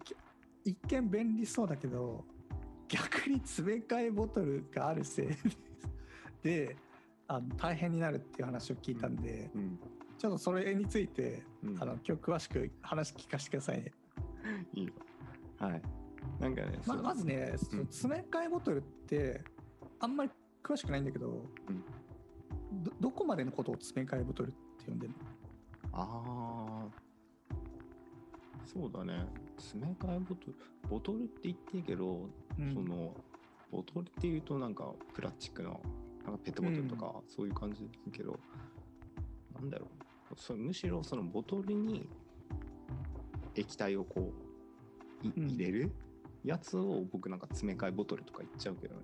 [0.03, 0.15] き
[0.65, 2.25] 一見便利そうだけど
[2.87, 5.27] 逆に詰め替えボトルがあるせい
[6.43, 6.75] で
[7.27, 9.79] あの大変になるっていう話を聞いたんで、うん。
[10.17, 11.81] ちょっとそれについて、うん。
[11.81, 13.91] あの今日詳しく話聞かせてくださいね。
[14.73, 14.93] いいよ。
[15.57, 15.81] はい。
[16.39, 19.43] なんかねままずね、その詰め替えボトルって
[19.99, 20.31] あんまり
[20.63, 21.45] 詳しくないんだけど、
[22.71, 25.19] どどこまでのことを詰め替えボトルって呼んでるの？
[25.93, 27.04] ああ
[28.65, 29.25] そうだね。
[29.57, 30.55] 詰め替えボトル
[30.89, 32.73] ボトルって言っていいけど、うん。
[32.73, 33.15] その
[33.71, 35.79] ボトルっていうとなんかプラスチックの
[36.23, 38.39] なんかペットボトルとかそういう感じだけど、
[39.59, 39.87] なんだろ
[40.31, 40.35] う。
[40.35, 42.09] そむしろそのボトルに
[43.55, 44.33] 液体をこ
[45.23, 45.91] う入れる
[46.43, 49.01] やつを僕なんか詰め替えボトルとか言っちゃうけどね。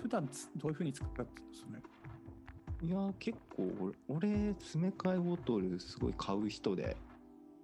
[0.00, 1.80] 普段つどういうふうに使ってるんですね。
[2.82, 6.96] いや結構俺俺詰め替えボトルすごい買う人で、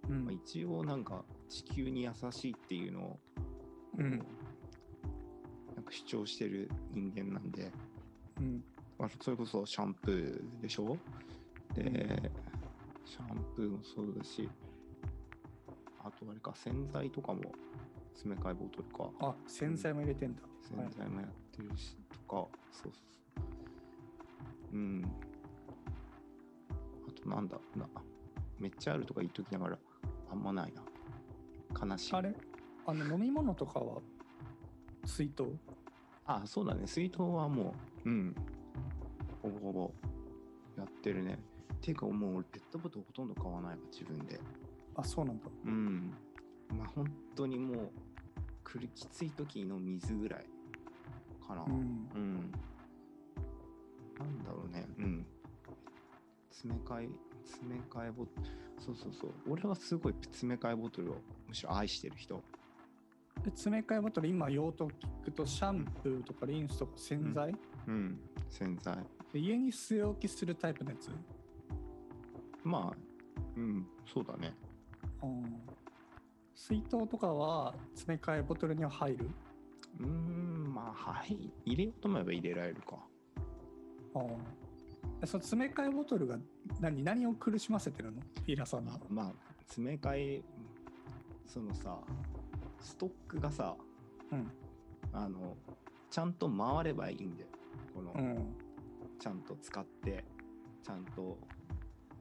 [0.08, 0.24] うん。
[0.24, 3.20] まあ、一応なんか地球に優しいっていうのを、
[3.98, 4.10] うん。
[4.10, 4.20] なん
[5.84, 7.70] か主張してる人間なんで、
[8.38, 8.64] うん。
[8.98, 10.96] まあ、それこそシャンプーでしょ？
[11.74, 11.82] で、
[13.04, 14.48] シャンプーもそうだし
[16.00, 17.40] あとあれか洗剤とかも
[18.14, 19.10] 詰め替えボトルか。
[19.20, 20.42] あ洗剤も入れてんだ。
[20.68, 22.48] 洗はい剤もやってるし、とか。
[22.72, 23.00] そうそうそ
[24.72, 24.76] う。
[24.76, 25.04] うん。
[27.08, 27.86] あとなんだな
[28.58, 29.78] めっちゃあるとか言っときながら
[30.30, 30.82] あんまないな。
[31.86, 32.14] 悲しい。
[32.14, 32.34] あれ？
[32.86, 34.00] あの飲み物とかは
[35.04, 35.44] 水筒？
[36.26, 36.86] あそうだね。
[36.86, 38.34] 水筒はもううん。
[39.42, 39.92] ほぼほぼ
[40.76, 41.38] やってるね。
[41.80, 44.40] ていうかもう俺ペットボトルほとんど買わないわ自分で。
[44.96, 45.44] あそうなんだ。
[45.64, 46.12] うん。
[46.76, 47.90] まあ本当にもう
[48.64, 50.44] くるきつい時の水ぐらい
[51.46, 51.62] かな。
[51.62, 51.72] うん。
[52.14, 52.52] うん。
[54.18, 54.84] なんだろうね。
[54.98, 55.26] うん。
[56.50, 57.08] 詰め替え、
[57.48, 58.46] 詰め替えボトル。
[58.78, 59.30] そうそうそう。
[59.48, 61.16] 俺はすごい詰め替えボトルを
[61.48, 62.42] むしろ愛してる人。
[63.42, 64.90] で詰め替えボトル今用途聞
[65.24, 67.54] くとシャンプーとかリンスとか洗剤、
[67.86, 68.20] うん。
[68.48, 68.98] 洗剤。
[69.32, 71.10] で家に据え置きするタイプのやつ？
[72.64, 72.96] まあ、
[73.56, 74.54] うん、そうだね。
[75.22, 75.60] うん
[76.54, 79.30] 水筒とかは詰め替えボトルには入る？
[80.00, 81.52] うーん、まあ、はい。
[81.64, 82.96] 入れようと思えば入れられるか。
[84.14, 84.18] あ
[85.22, 86.36] あその詰め替えボトルが
[86.80, 88.22] 何何を苦しませてるの？
[88.46, 88.92] ピーラさんが。
[89.08, 89.32] まあ、
[89.66, 90.42] 詰め替え、
[91.46, 91.98] そのさ、
[92.80, 93.76] ストックがさ、
[94.30, 94.50] うん。
[95.12, 95.56] あの、
[96.10, 97.48] ちゃんと回ればいいんだよ。
[97.94, 98.54] この、うん。
[99.18, 100.24] ちゃんと使って、
[100.82, 101.38] ちゃんと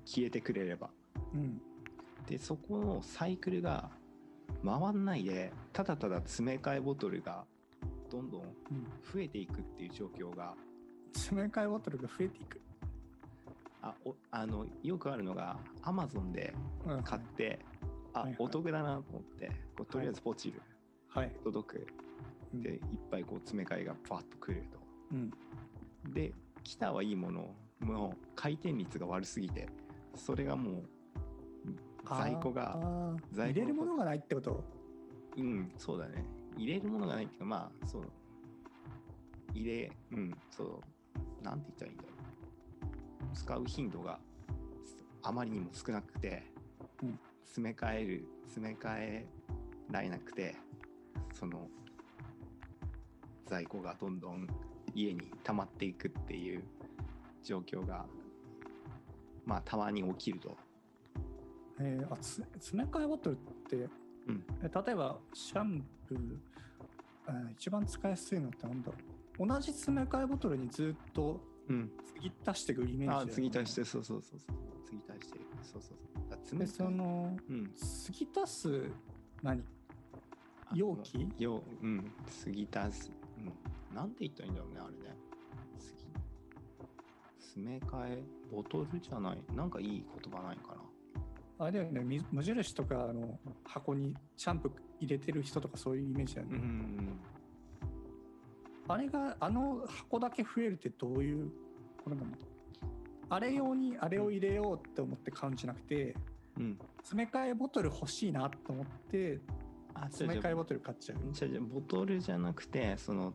[0.06, 0.90] 消えてくれれば。
[1.34, 1.62] うん。
[2.26, 3.90] でそこのサイクルが
[4.66, 7.46] 回んないでただただ詰め替えボトルが
[8.12, 8.42] どんどん、
[9.14, 10.54] 増えていくっていう状況が
[11.14, 12.60] 詰め替えボトルが増えていく。
[14.32, 16.54] あのよくあるのがアマゾンで
[16.86, 17.60] うん、買って、
[18.14, 20.62] あ、はいはいお得だなと思ってこうとりあえずポチる、
[21.10, 21.32] はい。
[21.44, 21.88] 届く
[22.54, 22.80] うんでいっ
[23.12, 24.64] ぱいこう詰め替えがバッとくる
[25.12, 25.32] うん。
[25.32, 25.38] と
[26.14, 29.68] で来たはいいものもう回転率が悪すぎて
[30.16, 30.84] それがもう
[32.10, 34.64] 在庫あがー在庫入れるものがないってこと？
[35.38, 36.26] うん、そうだね。
[36.58, 38.04] 入れるものがないけど、まあ、そう。
[39.54, 41.44] 入れ、うん、そう。
[41.44, 42.17] なんて言ったらいいんだろう。
[43.38, 44.20] 使う頻度が
[45.22, 46.44] あまりにも少なくて、
[47.04, 47.20] うん。
[47.46, 49.26] 詰め替える、詰め替え
[49.92, 50.56] られなくて、
[51.32, 51.68] その、
[53.46, 54.48] 在庫がどんどん
[54.94, 56.64] 家に溜まっていくっていう
[57.44, 58.06] 状況が、
[59.46, 60.58] まあ、たまに起きると。
[61.80, 63.38] えーあつ詰め替えボトルっ
[63.70, 64.44] て、うん。
[64.64, 66.20] え例えばシャンプー、
[67.28, 68.98] あー一番使いやすいのってなんだろ
[69.46, 69.48] う。
[69.48, 71.92] 同じ詰め替えボトルにずっとうん。
[72.14, 74.58] 継ぎ足していくイメージね、継ぎ足して、そうそうそうそう。
[74.86, 75.46] 継ぎ足してる。
[75.64, 76.30] そうそうそう。
[76.30, 77.72] だ詰めそのうん。
[77.76, 78.82] 継ぎ足す
[79.44, 79.64] 何？
[80.70, 81.28] あ容器？
[81.40, 83.12] ようん、継ぎ足す。
[83.38, 83.96] うん。
[83.96, 85.16] なんて言ったらいいんだろうね、あれね。
[85.80, 86.08] 継ぎ
[87.40, 89.38] 詰め替え、ボトルじゃない。
[89.56, 90.82] なんかいい言葉ないかな。
[91.60, 97.20] あれだよねみ無印とかの箱にシャンプー入れてる人とかそういうイメージだよね、うん。
[98.88, 101.52] あれがあの箱だけ増えるってどういう
[102.04, 102.28] これなの
[103.30, 106.16] あれ用にあれを入れようって思って買うんじゃなくて
[106.58, 106.80] うん。
[107.00, 109.40] 詰め替えボトル欲しいなと思って
[109.94, 111.18] あ、詰め替えボトトル買っちゃう。
[111.32, 113.34] じゃあじゃあボトルじゃなくて、その、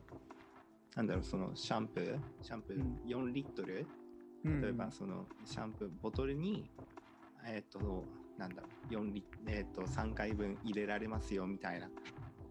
[0.94, 3.00] なんだろう、そのシャンプー、シャンプうん。
[3.06, 3.86] ー4リットル、
[4.44, 4.60] うん。
[4.60, 6.70] 例えばそのシャンプーボトルに、
[7.44, 8.04] えっ、と、
[8.38, 11.88] なんだろう、4リッえっ、と、3回分入れられますよみたいな、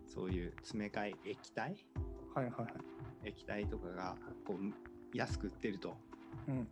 [0.05, 1.85] そういう詰め替え液体？
[2.33, 3.29] はいはいはい。
[3.29, 4.15] 液体とかが
[4.45, 5.95] こう安く売ってると
[6.47, 6.67] うん。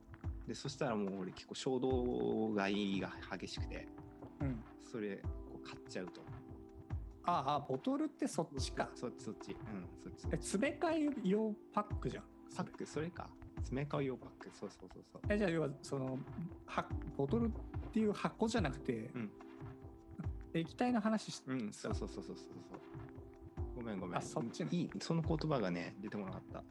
[0.48, 3.88] でそしたらもう俺結構衝動買いが激しくて
[4.42, 4.64] うん。
[4.84, 6.22] それこう買っちゃうと
[7.26, 8.90] ああ、ボトルってそっちか。
[8.96, 12.24] そっちそっちうんそっちえ、ち詰め替え用パックじゃん。
[12.56, 16.18] パックそれか詰め替え用パックそうそうそうそうえ、じゃあ要は、その、
[16.66, 17.52] はボトルっ
[17.94, 19.32] ていう箱じゃなくて、うん
[20.52, 22.79] 液体の話しうんそうそうそうそうそうそうご
[23.90, 24.18] めんごめん。
[24.18, 24.70] あそっちね。
[24.72, 26.64] いいその言葉がね出てこなかった。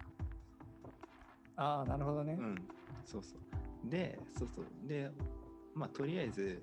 [1.56, 2.36] ああ、なるほどね。
[2.38, 2.54] うん。
[3.04, 3.90] そうそう。
[3.90, 4.66] でそうそう。
[4.86, 5.10] で
[5.74, 6.62] まあとりあえず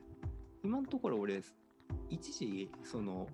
[0.64, 1.42] 今のところ俺
[2.10, 3.28] 一時その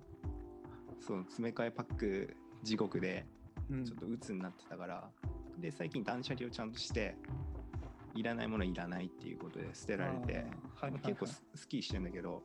[1.00, 3.24] その詰め替えパック地獄で
[3.70, 3.84] うん。
[3.84, 5.08] ちょっと鬱になってたから、
[5.58, 7.14] で最近断捨離をちゃんとして
[8.14, 12.42] いらないものはいらないっていうことで捨てられて、はい結構すスッキリしてんだけど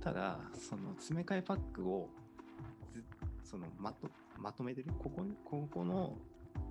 [0.00, 2.23] ただその詰め替えパックをず
[3.44, 6.16] そのまとまとめてるここにここの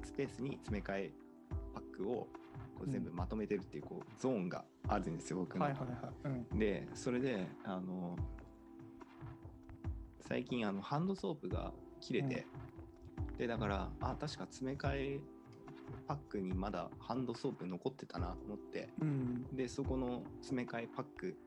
[0.04, 1.12] スペースに詰め替え
[1.74, 2.28] パックを
[2.76, 5.66] こう全部まとめてるっていうこうゾーンがあるんですよ僕の。
[5.66, 6.44] はいはいはい。
[6.52, 6.60] うん。
[6.60, 8.18] でそれであの
[10.28, 12.46] 最近あのハンドソープが切れて、
[13.38, 15.20] でだからあ確か詰め替え
[16.08, 19.56] パックにまだハンドソープ残ってたなと思ってうん。
[19.56, 21.38] でそこの詰め替えパック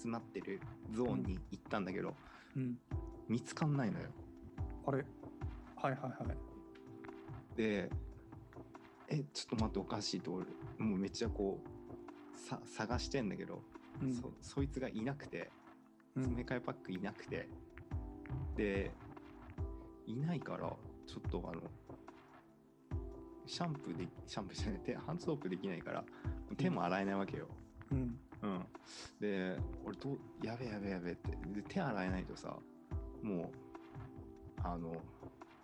[0.00, 0.60] 集まってる
[0.92, 2.14] ゾーンに行ったんだけど、
[2.56, 2.78] うん。
[3.28, 4.06] 見つかんないのよ
[4.86, 5.04] あれ？
[5.76, 7.56] はいはいはい。
[7.56, 7.90] で
[9.08, 10.46] えちょっと待っておかしいと俺
[10.78, 13.62] もうめっちゃこうさ探してんだけど、
[14.02, 14.12] うん。
[14.12, 15.50] そそいつがいなくて
[16.16, 16.22] うん。
[16.24, 17.48] 詰め替えパックいなくて、
[18.56, 18.90] で
[20.06, 20.72] いないから
[21.06, 21.62] ちょっとあの
[23.46, 26.04] シャンプーでシャンプーじゃない手ハンドソープできないから
[26.56, 27.48] 手も洗えないわけよ、
[27.90, 28.18] うん。
[28.42, 28.66] うん、
[29.20, 32.56] で俺どうやべえやべえやべえってで手洗えないとさ
[33.22, 33.50] もう
[34.64, 34.92] あの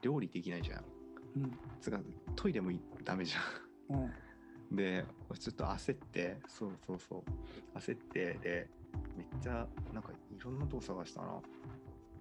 [0.03, 0.85] 料理できないじゃん。
[1.37, 1.59] うん。
[1.81, 2.01] つうか
[2.35, 3.97] トイレもいダメじゃん。
[3.99, 4.07] う
[4.73, 4.77] ん。
[4.77, 7.79] で俺ちょっと焦ってそうそうそう。
[7.79, 8.69] 焦ってで
[9.17, 11.41] めっちゃなんかいろんなとこ探したな。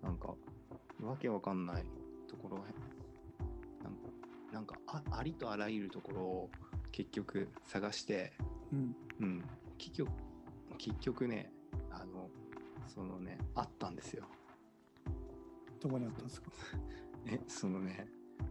[0.04, 0.30] なんか
[1.02, 1.84] わけわかんない。
[2.28, 2.58] ところ
[3.82, 4.10] なんか
[4.52, 6.50] なんかあありとあらゆるところを
[6.92, 8.34] 結局探して。
[8.72, 8.96] うん。
[9.20, 9.44] うん。
[9.78, 10.12] 結局
[10.78, 11.52] 結局ね
[11.92, 12.30] あの
[12.88, 14.26] そのねあったんですよ
[15.86, 16.52] どこにあったんですか？
[17.28, 18.08] えそのね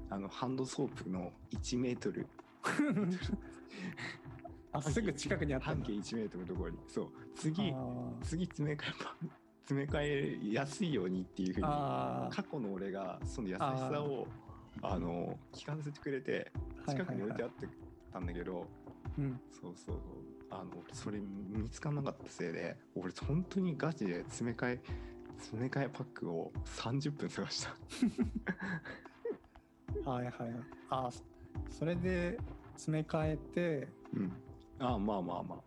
[0.09, 2.27] あのハンドソープの1メートル。
[4.73, 5.93] あ、すぐ近くにあった半径。
[5.93, 6.79] 1メートルのところに。
[6.89, 7.09] そう。
[7.35, 7.73] 次
[8.23, 9.17] 次詰め替えパ
[9.59, 14.27] 詰め替えやすいようにっていうふうに過去の俺がその優しさを
[14.83, 16.53] あの聞かせてくれて
[16.85, 17.69] はい近くに置いてあはって
[18.13, 18.67] たんだけど、
[19.19, 19.41] うん。
[19.51, 19.99] そうそうそう。
[20.51, 24.81] あのそれ見つからなかったせいで俺本当にガチで詰め替え
[25.39, 27.75] 詰め替えパックを30分探した。
[30.11, 30.53] はいはいはい。
[30.91, 31.23] あ、そ
[31.71, 32.39] それで
[32.75, 34.33] 詰め替えて、うん。
[34.79, 35.59] あまあまあまあ。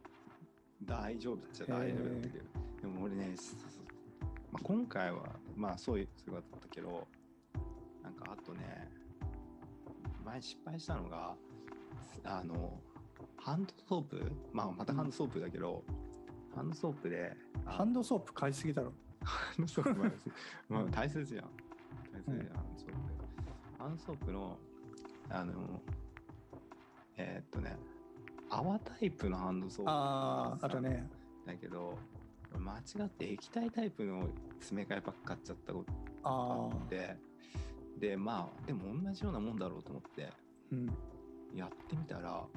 [0.84, 2.43] 大丈夫っちゃ大丈夫だったけど、
[2.82, 3.36] でも俺ね
[4.51, 7.08] まあ、今回はまあそういう姿だったけど
[8.03, 8.88] なんかあとね
[10.23, 11.36] 前失敗したのが
[12.23, 12.80] あの
[13.38, 14.32] ハンドソープ？
[14.53, 15.84] まあまたハンドソープだけど、
[16.56, 18.93] ハンドソープであハンドソープ買いすぎだろ。
[19.28, 20.12] ハンドソープは
[20.70, 21.44] まあ大切じゃん。
[22.13, 22.94] 大切じゃん、ハンドソープ
[23.84, 24.58] ハンドソープの
[25.30, 25.82] あの
[27.18, 27.76] えーっとね
[28.50, 31.08] 泡タイプのハンドソープああ、あとね。
[31.46, 31.98] だけど
[32.58, 34.28] 間違って液体タイプの
[34.60, 36.88] 詰め替えパック買っちゃったことがあっ。
[36.88, 37.16] て
[38.00, 40.30] でまあでも同じようなもんだろうと思って
[40.72, 40.88] うん。
[41.54, 42.48] やってみたらも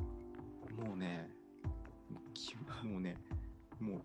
[0.94, 1.28] うね
[2.34, 2.54] き
[2.84, 3.16] もうね
[3.80, 4.00] もう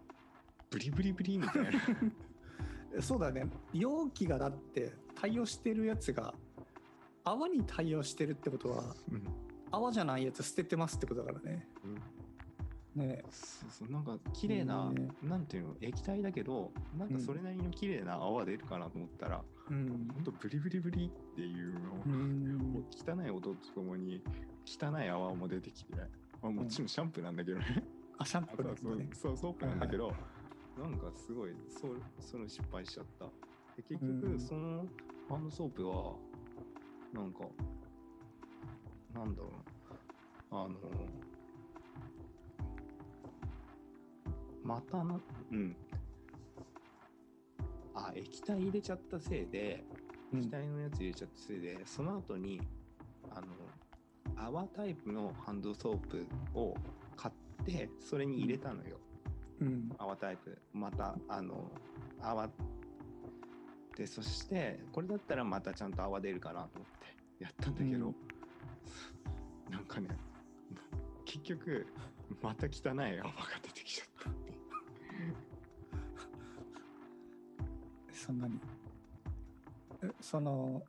[0.69, 1.69] ブリブリブリみたいな
[3.01, 3.47] そうだね。
[3.73, 6.34] 容器がだって対応してるやつが
[7.23, 9.27] 泡に対応してるってことはうん
[9.71, 11.67] 泡じゃないやつ捨ててますってことだからね。
[11.84, 12.01] うん
[12.95, 20.10] ねそうそうなんか綺麗な、ねなんていうの液体だけどなんかそれなりの綺麗な泡出るかなと思ったら、うん。
[20.13, 22.86] ほんとブリブリブリっていうのを、うん。
[22.89, 24.21] 汚い音とともに
[24.65, 25.95] 汚い泡も出てきて、
[26.41, 27.84] まあ、もちろんシャンプーなんだけどね、
[28.17, 29.10] あ、シャンプーだそうね。
[29.13, 30.13] そうソープなんだけど、
[30.77, 33.25] なんかすごいそうその失敗しちゃった。
[33.77, 34.39] で結局、うん。
[34.39, 34.85] その
[35.29, 36.13] ハンドソープは
[37.13, 37.39] なんか
[39.13, 39.51] なんだろう
[40.55, 40.61] な。
[40.61, 40.75] あの
[44.63, 45.19] またな
[45.51, 45.75] うん。
[47.93, 49.83] あ液体入れちゃったせいで
[50.33, 50.39] うん。
[50.39, 52.59] 液体のやつ入れちゃったせいで、その後に
[53.31, 53.47] あの
[54.38, 56.75] 泡タイプのハンドソープを
[57.15, 59.14] 買ってそれに入れたのよ、うん。
[59.97, 60.57] 泡タイプ。
[60.73, 61.71] またあの
[62.21, 62.49] 泡
[63.95, 66.85] でそしてこれだったらまたちゃんと泡出るかなと思っ
[67.37, 68.13] てやったんだけど、
[69.69, 70.09] なんかね
[71.23, 71.87] 結局
[72.41, 73.07] また汚い泡が
[73.61, 74.29] 出てきちゃった。
[78.11, 78.59] そんなに。
[80.03, 80.81] えその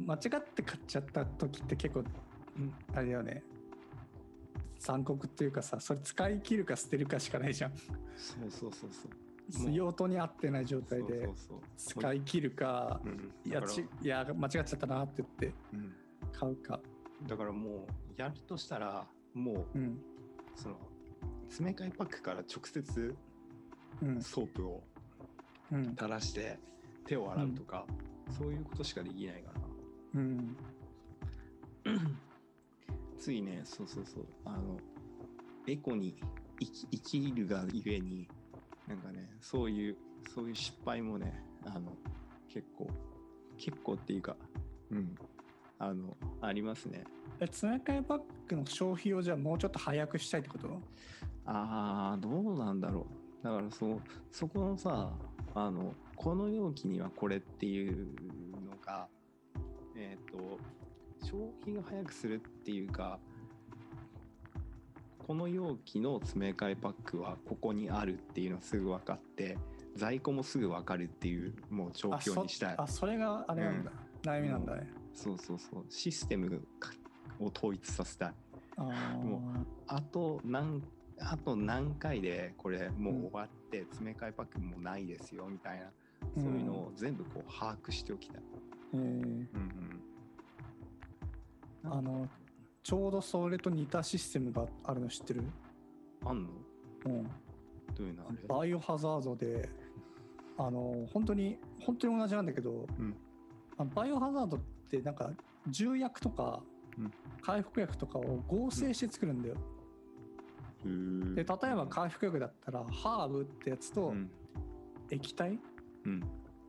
[0.00, 3.42] 間違って買っちゃった時って結構うんあれだよね
[4.88, 7.76] 残酷っていうかさそれ使い切るか捨てるかしかないじゃん。
[7.76, 7.84] そ
[8.46, 8.90] うそうそう
[9.52, 9.70] そう。
[9.70, 11.28] 用途に合ってない状態で
[11.76, 13.32] 使い切るかうん。
[13.44, 15.92] いやちいや間違っちゃったなって言ってうん。
[16.32, 16.80] 買うか。
[17.26, 20.00] だからもうやるとしたらもううん。
[20.56, 20.76] その
[21.50, 23.14] 詰め替えパックから直接
[24.02, 24.22] うん。
[24.22, 24.82] ソープを
[25.70, 25.84] うん。
[25.90, 26.58] 垂らして
[27.04, 27.84] 手を洗うとか、
[28.38, 29.60] そういうことしかできないから
[30.14, 30.56] うん
[33.18, 34.26] ついねそうそうそう。
[34.44, 34.78] あの
[35.66, 36.14] エコに
[36.60, 38.28] 生き生きるがゆえに
[38.86, 39.96] なんかねそういう
[40.34, 41.92] そういう失敗もねあの
[42.48, 42.88] 結構
[43.56, 44.36] 結構っていうか
[44.90, 45.14] うん。
[45.80, 47.04] あのありますね。
[47.38, 50.82] え詰め替えパックの消費をじゃあもうちょっと早くしたいってこと？
[51.46, 53.06] あーどうなんだろ
[53.40, 53.44] う。
[53.44, 54.00] だからそう
[54.32, 55.12] そこのさ
[55.54, 58.08] あのこの容器にはこれっていう
[61.30, 63.18] 消費が早くするっていうか
[65.26, 69.58] この容器の詰め替えパックはここにあるっていうのはすぐ分かって
[69.94, 72.74] 在庫もすぐ分かるっていうもう状況にしたい。
[72.78, 73.90] あそれがあれなんだ、
[74.22, 74.88] 悩みなんだね。
[75.12, 75.84] そうそうそう。
[75.90, 76.62] システム
[77.40, 78.34] を統一させたい。
[78.78, 79.42] も
[79.88, 80.82] あと何
[81.18, 85.90] あと何回でこれもう終わって詰め替えパックもないですよみたいな、
[86.40, 88.42] そういうのを全部こう把握しておきたい。
[88.94, 89.00] えー。
[89.00, 89.97] うんうん、
[91.84, 92.28] あの
[92.82, 95.42] ちょうどそれと似たシステムがあるの知ってる、
[96.24, 96.48] あんの？
[97.06, 97.30] うん、ど
[98.00, 98.24] ういうの？
[98.48, 99.68] バイオハザードで
[100.56, 103.14] あの本当に本当に同じなんだけど、うん。
[103.94, 104.60] バイオハザードっ
[104.90, 105.30] てなんか
[105.68, 106.60] 重薬とか
[106.98, 107.12] うん。
[107.42, 109.54] 回復薬とかを合成して作るんだよ、
[110.84, 111.34] へー。
[111.34, 114.30] で例えば回復薬だったらハーブってやつとうん。
[115.10, 115.58] 液体
[116.04, 116.24] うん。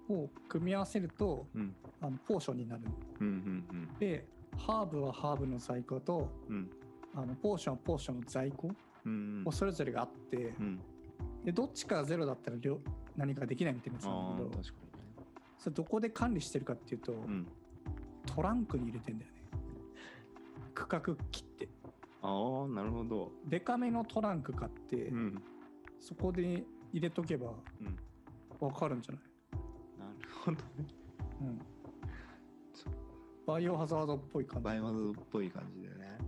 [0.09, 1.75] を組み合わせるとうん。
[2.01, 2.81] あのポーションになる
[3.21, 3.29] うんう
[3.73, 3.87] ん。
[3.99, 4.25] で
[4.57, 6.69] ハーブはハーブの在庫とうん。
[7.15, 8.71] あのポーションはポーションの在庫
[9.05, 10.79] うんをそれぞれがあって、うん。
[11.43, 12.79] でどっちかゼロだったら両
[13.15, 14.73] 何かできないみたいなやつあなんだけどー確か
[15.57, 17.13] それどこで管理してるかっていうと、
[18.25, 19.37] トランクに入れてんだよね。
[20.73, 21.67] 区画切って。
[22.21, 23.31] ああなるほど。
[23.45, 25.41] デカめのトランク買って、うん。
[25.99, 27.97] そこで入れとけばうん。
[28.65, 29.21] わかるんじゃない、
[29.99, 30.61] なるほどね。
[31.41, 31.61] うん、
[33.49, 34.63] バイオハザードっぽい感じ。
[34.63, 36.19] バイオハザードっぽい感じでね。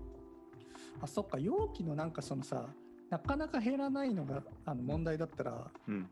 [1.00, 2.66] あそっか容器のなんかそのさ
[3.12, 6.10] なかなか減らないのがあの問題だったらうん。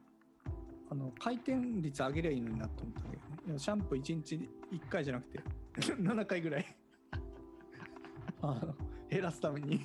[0.91, 3.17] あの回転率上げりゃいいのになと思ったんだけ
[3.47, 5.39] どねシャンプー1日1回じゃなくて
[5.93, 6.75] 7回ぐらい。
[8.41, 8.75] あの
[9.09, 9.81] 減らすために。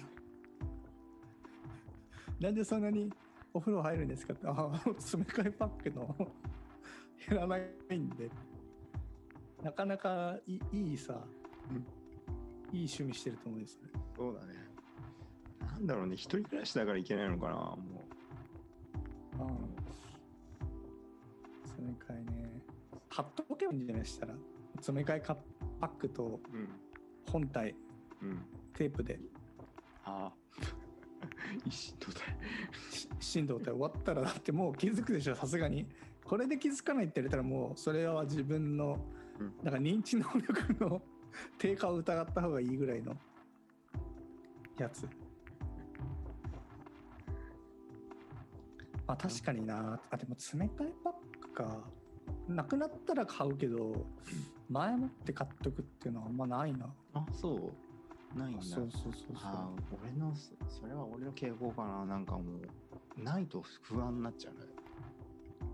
[2.39, 3.11] なんでそんなに
[3.55, 4.47] お風呂入るんですかって。
[4.47, 6.15] ああ詰め替えパックの
[7.27, 8.31] 減らないんで
[9.65, 11.15] なかなかいいいいさ、
[11.71, 11.87] うん
[12.73, 14.55] いい趣味してると思うんですねそうだね。
[15.61, 17.79] なんだろうね、一人暮らしだからいけないのかな、も
[19.39, 19.47] ああ
[21.67, 22.51] 詰め替えね
[23.09, 24.35] 貼っとけばいいんじゃないでしたら
[24.77, 25.37] 詰め替えカ
[25.81, 26.41] パックと。
[27.31, 27.75] 本体
[28.23, 28.45] うん。
[28.75, 29.19] テープで
[30.05, 30.33] ああ。
[31.65, 32.21] 一心同体。
[32.91, 35.87] し振動体終わったらだってもう気づくでしょさすがに
[36.25, 39.24] これで気づかないって言われたらもうそれは自分のうん
[39.63, 41.03] なんか認知能力の
[41.59, 43.17] 低下を疑った方がいいぐらいの
[44.79, 45.09] やつ。
[49.07, 50.01] まあ確かにな。
[50.11, 51.85] あでも詰め替えパックか。
[52.49, 54.07] なくなったら買うけど
[54.69, 56.93] 前もって買っとくっていうのはあんまないな。
[57.15, 57.73] あ、そ
[58.35, 58.39] う。
[58.39, 58.63] ないんだ。
[58.63, 59.37] そうそうそうそう。
[59.37, 62.07] あー俺のそそれは俺の傾向かな。
[62.07, 62.43] なんかも
[63.19, 64.61] うないと不安になっちゃうね。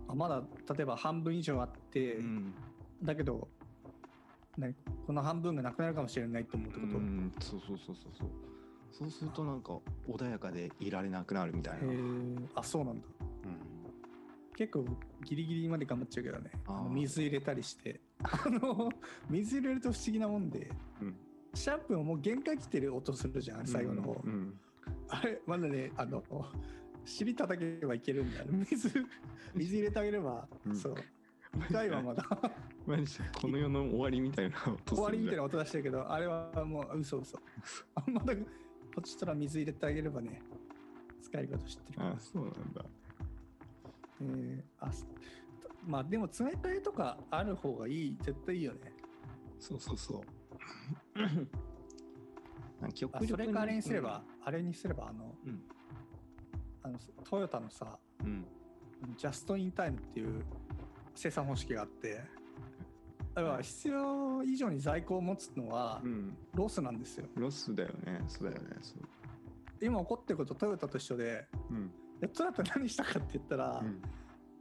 [0.08, 0.42] あまだ
[0.74, 2.54] 例えば半分以上あって、うん、
[3.02, 3.40] だけど、ね、
[5.06, 8.28] この半分がなくなるかもしれないと思うってこと、うん、そうそうそうそうそう。
[8.92, 11.78] そうするとなんか穏やかでいられなくなるみたいな、
[12.54, 13.06] あそうなんだ。
[13.20, 14.84] うん、結構
[15.24, 16.50] ギリギリまで頑張っちゃうけどね。
[16.66, 18.00] あ水入れたりして。
[18.22, 18.90] あの
[19.28, 20.70] 水入れると不思議なもんで。
[21.00, 21.16] うん。
[21.54, 24.54] シャンプーももう限界来てる音するじゃん最後の方、うん
[25.08, 26.22] あれまだねあの
[27.04, 28.88] 尻叩けばいけるんだよ水
[29.54, 30.76] 水入れてあげれば、うん。
[30.76, 30.94] そう
[31.56, 32.24] 2回はまだ。
[32.86, 37.38] マジでこの世の終わりみたいな音終わりみたいなな音出してるけどあれはもう嘘嘘。
[37.94, 38.42] あまだこ
[39.00, 40.42] っちから水入れてあげればね
[41.22, 42.84] 使えること知ってるあそうなんだ。
[44.22, 45.06] えーあす
[45.86, 48.92] まあでも詰め替えとかある方がいい絶対いいよね。
[49.58, 50.20] そうそうそう。
[52.82, 52.88] あ
[53.26, 55.62] それかあれにすれば、あれにすればあのうん。
[56.82, 58.46] あのトヨタのさうん。
[59.16, 60.44] ジャストインタイムっていう
[61.14, 62.20] 生産方式があって。
[63.34, 66.36] だから必要以上に在庫を持つのはうん。
[66.54, 67.26] ロスなんですよ。
[67.36, 68.22] ロスだよね。
[68.28, 68.76] そうだよね。
[68.82, 68.98] そう。
[69.80, 71.90] 今起こってることトヨタと一緒でうん。
[72.20, 74.02] でトヨタ何したかって言ったら、うん。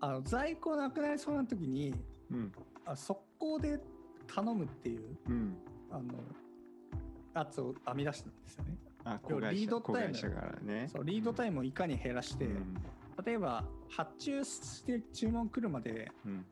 [0.02, 1.94] あの在庫なくなりそうな時に
[2.32, 2.52] うん。
[2.86, 3.80] あ速攻で
[4.28, 5.58] 頼むっていううん。
[5.92, 6.14] あの
[7.34, 8.78] やつを編み出したんですよね。
[9.06, 9.20] あ
[9.52, 10.72] リードタイム。
[10.72, 10.88] ね。
[10.92, 12.76] そうリードタイムをいかに減らして、うん
[13.26, 16.34] 例えば発注して注文来るまでうん。
[16.34, 16.44] なん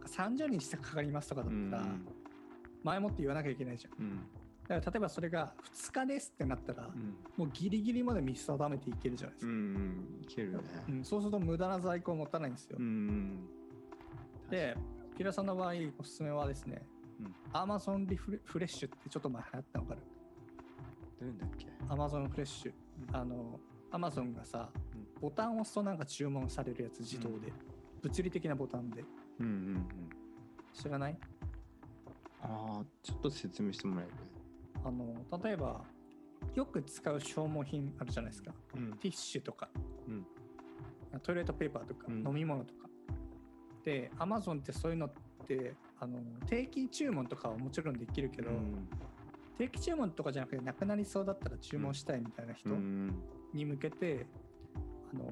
[0.00, 1.86] か30日かかりますとかだったら、
[2.82, 4.04] 前もって言わなきゃいけないじゃん。
[4.04, 4.16] うん。
[4.68, 7.16] だから例えばそれが2日ですってなったら、うん。
[7.36, 9.52] もうギリギリまで見定めていけるじゃないですか。
[9.52, 10.22] うんうん。
[10.22, 10.58] いけるね。
[10.88, 11.04] うん。
[11.04, 12.76] そうすると無駄な在庫を持たないんですよ。
[12.78, 13.48] うん
[14.50, 14.76] で、
[15.16, 16.82] ピラさんの場合、おすすめはですね、
[17.20, 17.34] うん。
[17.52, 20.00] Amazon リフレフレッシュってちょっと前流行ったのかる？
[21.20, 22.72] どういうんだっけ Amazon フレッシュ。
[23.12, 23.58] あの、
[23.92, 25.06] Amazon がさ、うん。
[25.20, 27.52] ボタンを押すとなんか注文されるやつ自動で。
[28.02, 29.04] 物理的なボタンで。
[29.38, 29.86] うんうんうん。
[30.72, 31.18] 知らない？
[32.42, 34.12] ああちょっと説明してもらえる？
[34.84, 35.14] あの、
[35.44, 35.84] 例えば、
[36.54, 38.52] よく使う消耗品あるじゃないですか。
[38.74, 38.92] うん。
[38.94, 39.68] ティッシュとか、
[40.08, 40.26] うん。
[41.20, 42.26] トイレットペーパーとか、うん。
[42.26, 42.88] 飲み物とか。
[43.84, 45.12] で、Amazon ってそういうのっ
[45.46, 46.18] て、あの
[46.48, 48.88] 定期注文とかはもちろんできるけど、うん。
[49.58, 53.14] 定期注文とかじゃなくてなくなりそうだったら注文したいみたいな人うん
[53.52, 54.26] に向けて、
[55.14, 55.24] あの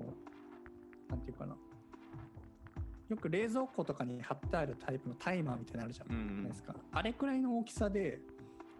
[1.09, 1.57] なんていうかな。
[3.09, 6.43] よく冷蔵庫とかに貼ってあるタイプのタイマーみたいなのあるじゃうんうん。
[6.45, 8.21] ないですか、あれくらいの大きさで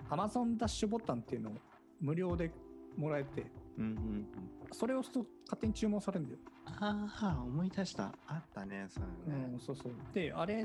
[0.09, 1.55] Amazon ダッシュボタンっていうのを
[2.01, 2.53] 無料で
[2.97, 4.27] もらえてうんうんうん。
[4.71, 8.15] それを押すと勝手に注文されるんだよ、ああ思い出した。
[8.29, 9.51] あったねそういうのね。
[9.55, 9.93] うん、そうそう。
[10.15, 10.65] であれ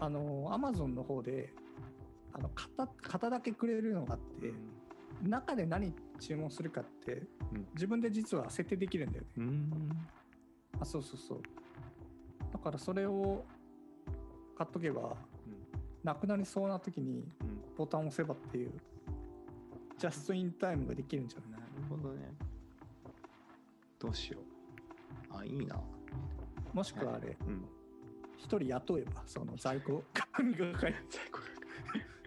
[0.00, 1.54] あの Amazon の方で
[2.32, 4.52] あの型型だけくれるのがあって、
[5.22, 7.28] 中で何注文するかって、うん
[7.74, 9.28] 自分で実は設定できるんだよね。
[9.38, 9.70] うん。
[10.80, 11.42] あ、そうそうそう。
[12.52, 13.44] だからそれを
[14.56, 15.16] 買っとけば、
[16.02, 17.60] なくなりそうな時にうん。
[17.76, 18.72] ボタンを押せばっていう、
[19.98, 21.60] ジャストインタイムができるんじゃない？
[21.60, 22.32] なるほどね。
[23.98, 24.38] どうしよ
[25.32, 25.36] う。
[25.36, 25.80] あいいな。
[26.72, 27.64] もしくはあれ、うん。
[28.36, 31.38] 一人雇えば、その在庫管理係、最高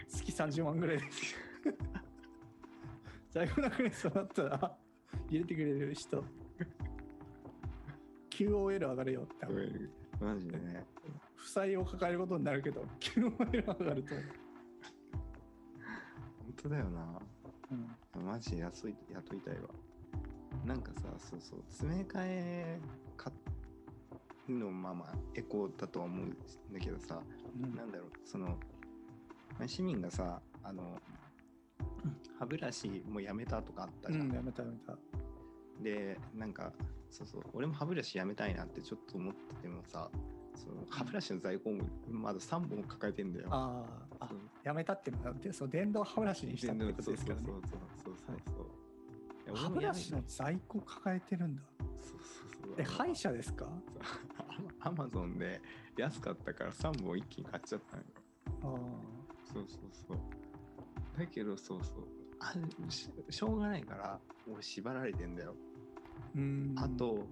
[0.08, 1.36] 月30万ぐらいです。
[3.32, 4.78] 在庫なくなりそうだったら、
[5.30, 6.24] 入れてくれる人。
[8.30, 9.46] QOL 上がるよって。
[9.46, 9.90] 思う。
[10.22, 10.86] マジでね。
[11.36, 14.16] 負債を抱えることになるけど QOL 上がると。
[14.16, 14.24] 本
[16.64, 17.22] 当だよな。
[18.16, 18.26] うん。
[18.26, 19.62] マジで雇い雇いたいわ
[20.66, 21.64] なんかさそうそう。
[21.70, 22.80] 詰め替え
[24.50, 26.30] のまあまあエコだとは思うん
[26.74, 27.22] だけどさ。
[27.76, 28.12] なんだろう。
[28.26, 31.00] そのまあ市民がさあの
[32.40, 34.98] 歯ブラシもうやめたとかあったじゃん、うん、やめたやめた。
[35.82, 36.72] でなんか
[37.10, 40.10] そうそう俺も歯ブラシやめたいなってちょっと思っててもさ
[40.56, 43.48] その歯ブラシの在庫もまだ3本抱えてんだよ。
[43.52, 44.30] あーあ
[44.64, 47.46] やめたっていうのは、でそう電動歯ブラシにしたってことですからね。
[47.46, 47.62] そう。
[47.62, 48.56] そうそうそうそう
[49.46, 51.62] そう歯ブラシの在庫抱えてるんだ。
[52.02, 52.76] そうそうそう。
[52.78, 53.68] え、歯医者ですか？
[54.82, 55.62] アマゾンで
[55.96, 58.08] 安かったから3本一気に買っちゃったのよ。
[58.64, 60.18] あそうそうそう
[61.18, 62.08] だけどそうそう。
[62.40, 62.54] あ
[62.90, 64.20] ししょうがないから
[64.52, 65.56] 俺縛られてんだよ。
[66.36, 66.76] ーうん。
[66.78, 67.26] あと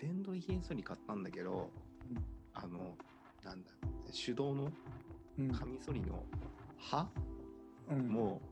[0.00, 1.70] 電動ひげ剃り買ったんだけど、
[2.10, 2.96] うんあの
[3.44, 3.70] なんだ
[4.12, 4.70] 手動の
[5.38, 6.22] うん、カミソリの
[6.76, 7.08] 刃、
[7.90, 8.42] うん、も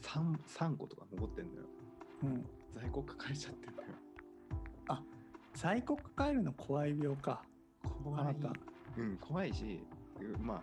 [0.00, 1.66] う 3, 3個とか残ってんだよ。
[2.22, 3.88] うん、在庫抱えちゃってんだよ。
[5.54, 7.42] 在庫抱えるの怖い病か。
[8.04, 8.34] 怖い。
[8.36, 8.52] た。
[8.96, 9.80] うん、怖いし、
[10.20, 10.62] うまあ、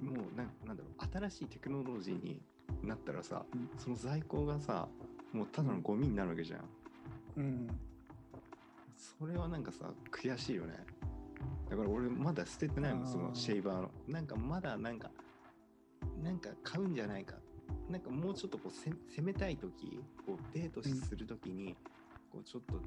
[0.00, 2.40] もうなんなんだろう、新しいテクノロジーに
[2.82, 4.88] なったらさ、うんその在庫がさ、
[5.32, 6.60] もうただのゴミになるわけじゃん。
[7.36, 7.68] うん。
[8.96, 10.74] それはなんかさ、悔しいよね。
[11.68, 13.90] だから俺まだ捨ててないもん、そのシェイバーの。
[14.08, 15.10] なんかまだなんか、
[16.22, 17.36] なんか買うんじゃないか。
[17.88, 21.76] なんかもうちょっとこうせ攻めたい時こうデートする時に、
[22.32, 22.82] こうちょっともう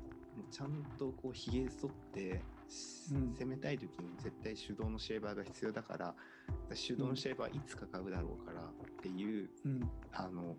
[0.52, 6.16] ちゃんとこうひげ剃って、攻めたい時に絶対手動のシェーバーが必要だから
[6.88, 8.66] 手動のシェーバーいつか買うだろうからっ
[9.02, 9.90] ていう、うん。
[10.14, 10.56] あの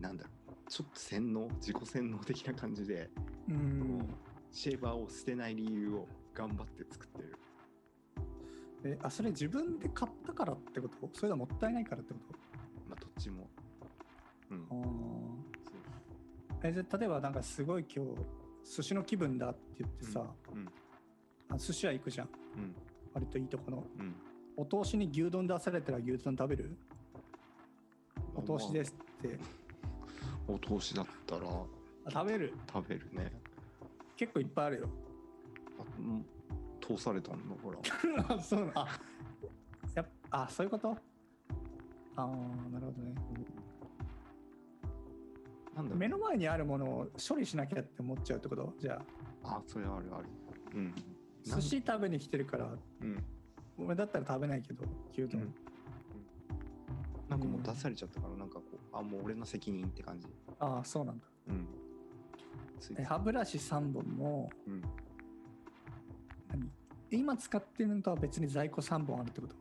[0.00, 3.10] なんだろうちょっと洗脳自己洗脳的な感じで、
[3.48, 3.98] うん。
[4.50, 7.36] シェーバーを捨てない理由を頑張って作ってる。
[8.86, 11.10] え、あ、それ自分で買ったからってこと？
[11.12, 12.20] それとももったいないからってこ
[12.88, 13.48] まあどっちも。
[14.50, 14.66] うん。
[14.66, 15.76] とあそ
[16.58, 16.68] うー。
[16.68, 18.10] え、じゃあ例えばなんかすごい今日、
[18.76, 20.20] 寿司の気分だって言ってさ、
[20.52, 20.66] うん。
[20.66, 20.70] あ
[21.54, 22.28] あ寿司屋行くじゃん。
[22.56, 22.74] うん。
[23.12, 23.84] 割といいとこの。
[23.98, 24.14] うん。
[24.56, 26.76] お通しに牛丼出されたら牛丼食べる？
[28.34, 29.38] お通しですって。
[30.48, 31.42] お通しだったら。
[32.06, 32.52] あ食べる？
[32.72, 33.32] 食べるね。
[34.16, 34.88] 結構いっぱいあるよ。
[35.78, 35.82] あ
[36.86, 38.36] 通されたんだから。
[38.36, 38.88] あ そうなあ
[39.94, 40.90] やっあそういうこと？
[40.90, 40.96] あ
[42.16, 42.26] あ
[42.72, 43.14] なるほどね。
[45.74, 48.72] なんだ目の前にあるものを処理しなきゃって思っちゃうってこと？
[48.78, 49.00] じゃ
[49.44, 49.56] あ。
[49.56, 50.24] あそれあるある。
[50.74, 50.94] うん
[51.44, 52.74] 寿司食べに来てるから。
[53.00, 53.22] うん。
[53.76, 55.54] 俺だったら食べないけど牛丼、うん。
[57.28, 60.26] なんかもう出されちゃったからなんかこうあもう俺の責任って感じ。
[60.60, 61.26] ああそうなんだ。
[61.48, 61.66] うん。
[63.04, 64.82] 歯ブラシ3本もうん。
[66.48, 66.70] 何？
[67.10, 69.56] 今使ってるのとは別に在庫3本あるってこと？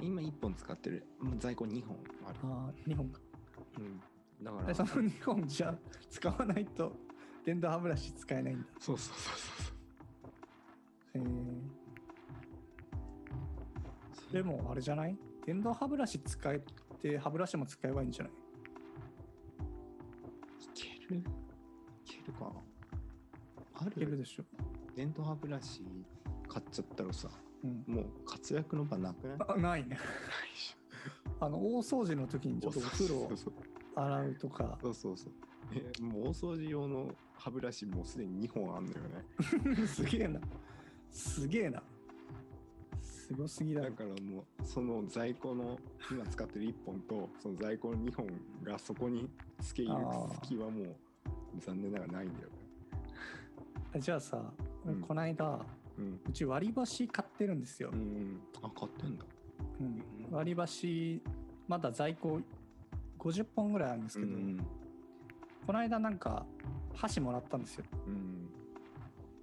[0.00, 1.04] 今1本使ってる。
[1.20, 1.96] もう在庫2本
[2.26, 2.38] ある。
[2.44, 3.20] ああ2本か。
[3.78, 4.00] うん。
[4.44, 5.74] だかでらその2本じゃ
[6.08, 6.92] 使わないと
[7.44, 8.66] 電動歯ブラシ使えないんだ。
[8.78, 9.69] そうそうそうそう
[11.14, 11.22] へえ
[14.32, 15.16] でもあれじゃない？
[15.44, 16.60] 電動歯ブラシ使え
[17.00, 18.32] て歯ブラシも使えばいいんじゃない？
[18.32, 18.36] い
[20.74, 21.16] ける？
[21.20, 21.22] い
[22.04, 22.50] けるかな？
[23.82, 24.44] あいけるるでしょ、
[24.94, 25.82] 電動歯ブラシ
[26.48, 27.28] 買っちゃったらさ
[27.62, 29.38] うん、もう活躍の場なくない？
[29.48, 29.98] あないね。
[31.40, 33.28] あの大掃除の時にちょっとお風呂
[33.96, 34.78] 洗うとか。
[34.82, 35.32] そうそうそう。
[35.72, 39.24] えもう大掃除用の歯ブラシもうすでに2本あんのよね。
[39.86, 40.40] すげえな
[41.10, 41.82] すげえな。
[43.00, 43.90] すごすぎだろ。
[43.90, 45.78] だからもうその在庫の
[46.10, 48.26] 今使ってる1本とその在庫の2本
[48.64, 49.28] がそこに
[49.60, 50.08] 付け入れる
[50.42, 50.96] 隙はもう
[51.58, 52.48] 残念ながらないんだよ
[53.94, 54.00] ね。
[54.00, 54.52] じゃあさ、
[54.86, 55.00] うん。
[55.00, 55.60] こないだ
[55.98, 56.20] うん。
[56.28, 57.90] うち割り箸買ってるんですよ。
[57.92, 59.24] う、んあ買ってんだ。
[59.80, 60.02] うん。
[60.30, 61.22] 割り箸
[61.68, 62.40] まだ在庫
[63.18, 64.66] 50本ぐらいあるんですけど、うん
[65.66, 66.46] この間なんか
[66.94, 67.84] 箸もらったんですよ。
[68.06, 68.48] うん。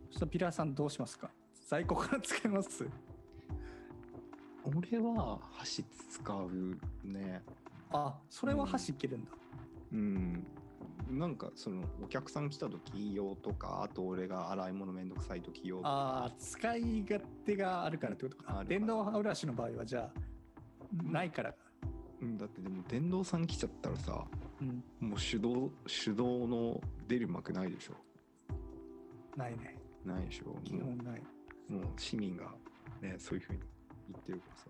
[0.10, 1.30] そしたらピラーさんどうしますか？
[1.68, 2.88] 在庫から使います。
[4.64, 7.44] 俺は箸使うね。
[7.92, 9.32] あそれは箸いけるんだ、
[9.92, 10.48] うん。
[11.10, 15.90] なんかそのお客さん来た時用とかあと俺が洗い物めんどくさい時用とか。
[15.90, 18.64] ああ使い勝手があるからってことか。
[18.66, 20.20] 電動歯ブラシの場合はじゃあ
[21.04, 21.58] ないからか。
[22.22, 24.26] うんだってでも電動さん来ちゃったらさ
[24.62, 24.84] うん。
[25.02, 27.94] もう手動手動の出る幕ないでしょ。
[29.36, 29.78] ないね。
[30.06, 30.56] ないでしょ。
[30.64, 31.20] 基も本ない。
[31.20, 31.24] う
[31.70, 32.46] もう市民が
[33.02, 33.60] ねそういうふうに
[34.10, 34.66] 言ってるからさ。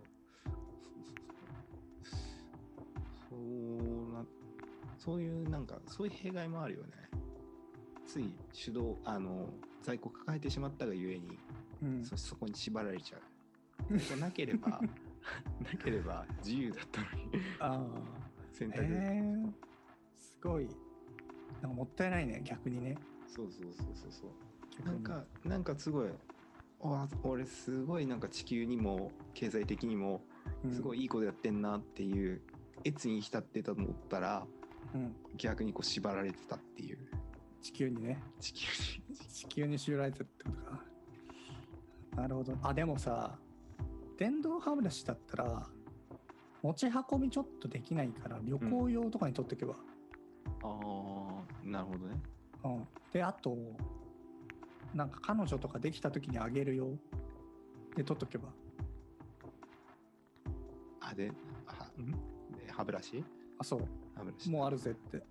[3.30, 4.26] そうな
[4.98, 6.91] そういうなんかそういう弊害もあるよね。
[8.06, 9.50] つい手動あの
[9.84, 11.38] 在庫抱えてしまったがゆえに、
[11.84, 12.04] うん。
[12.04, 13.22] そそこに縛られちゃう。
[14.20, 14.82] なければな
[15.82, 17.32] ければ自由だったのに。
[17.60, 17.88] あ
[18.52, 19.45] 選択、え
[20.16, 20.68] すごい。
[20.68, 22.98] なんかもったいないね逆にね。
[23.28, 24.28] そうそうそうそうそ
[24.84, 24.86] う。
[24.86, 26.12] なんかなんかすごいあ
[27.23, 30.21] 俺すごいなんか地球にも経済的にも
[30.71, 32.41] すごいいいことやってんなっていう
[32.86, 34.45] 越に浸ってたと思ったら
[34.93, 36.97] うん、うん逆にこう縛られてたっていう。
[37.61, 38.23] 地球にね。
[38.39, 38.67] 地球
[39.09, 39.15] に。
[39.15, 42.28] 地球に縛られてるってことかな。
[42.28, 42.57] るほど。
[42.63, 43.38] あでもさ
[44.17, 45.67] 電動歯ブラシだったら
[46.63, 49.75] 持ち運びちょっとできないから旅行用とかに取っておけば、
[50.63, 52.19] ああなるほどね。
[52.63, 52.88] うん。
[53.13, 53.55] であと
[54.93, 56.89] なんか彼女とかできた時にあげるよ。
[57.95, 58.49] で取っとけば。
[61.01, 61.31] あで
[61.65, 62.11] はん？
[62.11, 63.23] で歯ブラシ？
[63.59, 63.88] あそう。
[64.15, 64.49] 歯ブラシ。
[64.49, 65.23] もうあるぜって。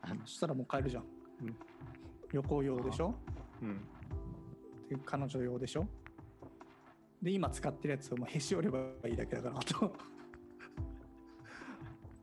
[0.00, 0.20] あの。
[0.26, 1.04] そしたらもう買えるじゃん、
[1.42, 1.56] うん。
[2.32, 3.14] 旅行用でしょ？
[3.62, 3.80] うん。
[4.88, 5.86] で彼女用でしょ？
[7.20, 9.92] で今使ってるやつをもうへし折ればいいだけだからあと。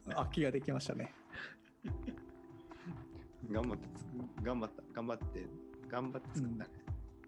[0.09, 1.13] 空きができましたね。
[3.51, 4.05] 頑張ってつ
[4.43, 5.45] 頑張った頑張って
[5.89, 6.69] 頑張って作ったね、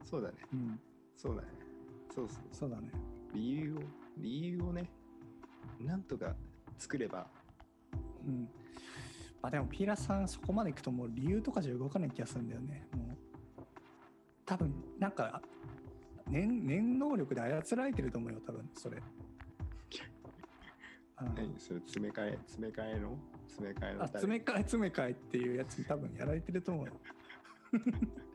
[0.05, 0.35] そうだね。
[0.53, 0.79] うん。
[1.17, 1.47] そうだね。
[2.13, 2.37] そうそう。
[2.51, 2.89] そうだね。
[3.33, 3.79] 理由を
[4.17, 4.89] 理由をね
[5.79, 6.35] なんとか
[6.77, 7.27] 作れば。
[8.25, 8.49] うん。
[9.41, 12.87] まあでもピーラーさんそこまでいくともう理由とかじゃ動かない気がするんだよね。
[12.95, 13.17] もう。
[14.45, 15.41] 多分なんか
[16.27, 19.01] 念念能力で操られてると思うよ多分それ。
[21.21, 21.53] 何？
[21.59, 23.17] それ詰め替え詰め替えの？
[23.47, 26.93] 詰め替えのあ詰め替え詰め替えっていうやつに多分やられてると思うよ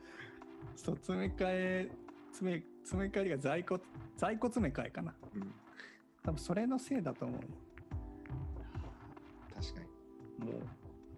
[0.76, 1.88] そう詰め替え
[2.30, 3.80] 詰め詰め替えが在庫
[4.16, 5.14] 在庫詰め替えかな。
[5.34, 5.54] うん。
[6.22, 7.40] 多分それのせいだと思う。
[9.54, 9.80] 確か
[10.38, 10.52] に。
[10.52, 10.58] も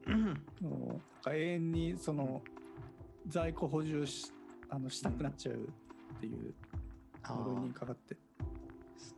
[0.06, 2.40] うもうか永遠にその
[3.26, 4.32] 在庫補充し
[4.70, 5.58] あのしたくなっちゃうっ
[6.20, 6.54] ていう
[7.24, 8.16] あ呪いにーかかって。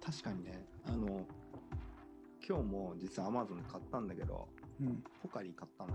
[0.04, 0.66] 確かにね。
[0.86, 1.26] あの
[2.46, 4.48] 今日も実はアマゾンで買ったんだけど
[4.80, 5.04] うん。
[5.22, 5.94] ポカリ買ったの。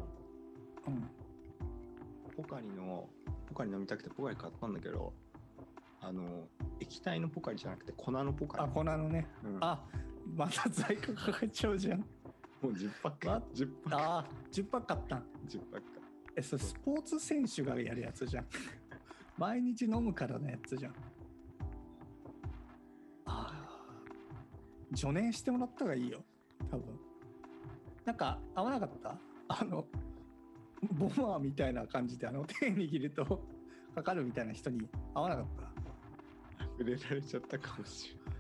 [0.88, 1.25] うん
[2.36, 3.08] ポカリの
[3.48, 5.14] ポカリ飲みたくてポカリ買ったんだけど
[6.02, 6.48] あの
[6.80, 9.28] 液体のポカリじゃなくて粉のポカリあ、粉のね。
[9.44, 9.82] うんあ、
[10.36, 12.00] また在庫かかっちゃうじゃん。
[12.00, 12.06] も
[12.64, 15.20] う10パックわ10パックあー、10パック買ったん。
[15.48, 15.86] 10パック
[16.36, 18.46] え、それスポーツ選手がやるやつじゃん。
[19.38, 20.92] 毎日飲むからのやつじゃん。
[23.26, 24.96] ああ。
[24.96, 26.24] 助念してもらった方がいいよ。
[26.70, 27.00] 多分。
[28.06, 29.18] なんか、合わなかった？
[29.48, 29.86] あの、
[30.96, 33.42] ボマーみたいな感じで、あの、手握ると
[33.96, 35.46] かかるみたいな人に合わなかっ
[36.58, 36.66] た？
[36.78, 38.36] 触れられちゃったかもしれない。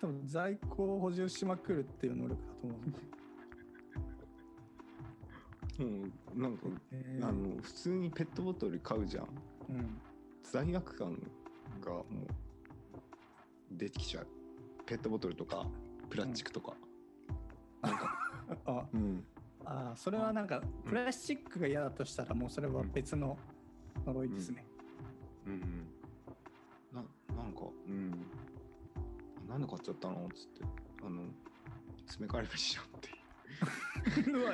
[0.00, 2.78] 多分在庫を補充しまくるっていう能力だと思う。
[5.82, 6.08] んで。
[6.08, 7.28] もうなんか、えー。
[7.28, 9.28] あの普通にペットボトル買うじゃん。
[9.70, 10.00] うん。
[10.42, 11.18] 罪悪感
[11.80, 12.06] がもう
[13.72, 14.26] 出てきちゃう。
[14.86, 15.66] ペットボトルとか
[16.10, 16.74] プラスチックとか、
[17.82, 18.18] なんか
[18.66, 18.86] あ。
[18.92, 19.24] うん
[19.64, 23.38] あー、それはなんか、プラスチックが嫌だとしたら、もうそれは別の
[24.06, 24.64] 呪いですね。
[25.46, 25.52] うん。
[25.52, 25.60] うん
[26.92, 27.02] な
[27.34, 28.10] なんかうん。
[29.48, 30.64] なんで買っちゃったのっつって
[31.04, 31.22] あの
[32.06, 34.30] 詰め替えればいいじゃんって。
[34.30, 34.52] うわ、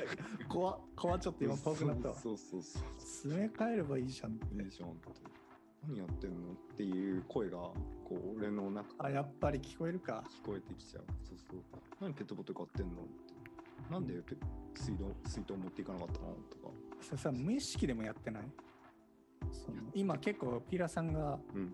[0.48, 2.14] 怖っ怖っちょっと今遠くなったわ。
[2.14, 2.82] そうそうそう。
[2.98, 4.62] 詰め替えればいいじゃんって。
[4.62, 5.08] いいじゃんって。
[5.86, 7.74] 何やってんのっていう声がこ
[8.10, 10.24] う俺の中あ、やっぱり聞こえるか。
[10.42, 11.04] 聞こえてきちゃう。
[11.24, 11.60] そうそう。
[12.00, 13.34] 何ペットボトル買ってんのって
[13.90, 14.36] なんでペ
[14.74, 16.72] 水道水筒持っていかなかったのとか
[17.02, 18.42] それさ、無意識でもやってない？
[19.52, 21.72] その今結構ピーラさんがうん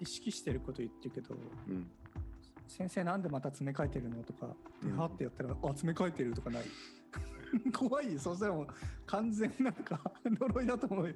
[0.00, 1.34] 意識してること言ってるけど、
[1.68, 1.86] うん
[2.66, 4.46] 先生なんでまた詰め替えてるのとか、
[4.82, 6.64] でうんはってやったら、あ、詰め替えてるとかない？
[7.72, 8.18] 怖いよ。
[8.18, 8.66] そしたらもう
[9.06, 11.14] 完全なんか 呪いだと思うよ。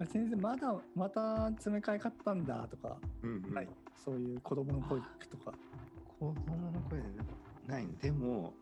[0.00, 3.68] あ先生、まだ、また詰め替え買ったんだとか、うんうんない？
[4.04, 5.00] そういう子供の声
[5.30, 5.52] とか。
[6.18, 7.04] 子供の声で
[7.68, 8.52] ないでも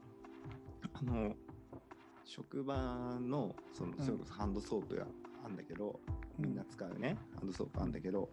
[0.94, 1.34] あの
[2.24, 2.74] 職場
[3.20, 5.06] のそのうんそれこそハンドソープが
[5.44, 6.00] あるんだけど、
[6.38, 8.28] みんな使うねハンドソープあるんだけど、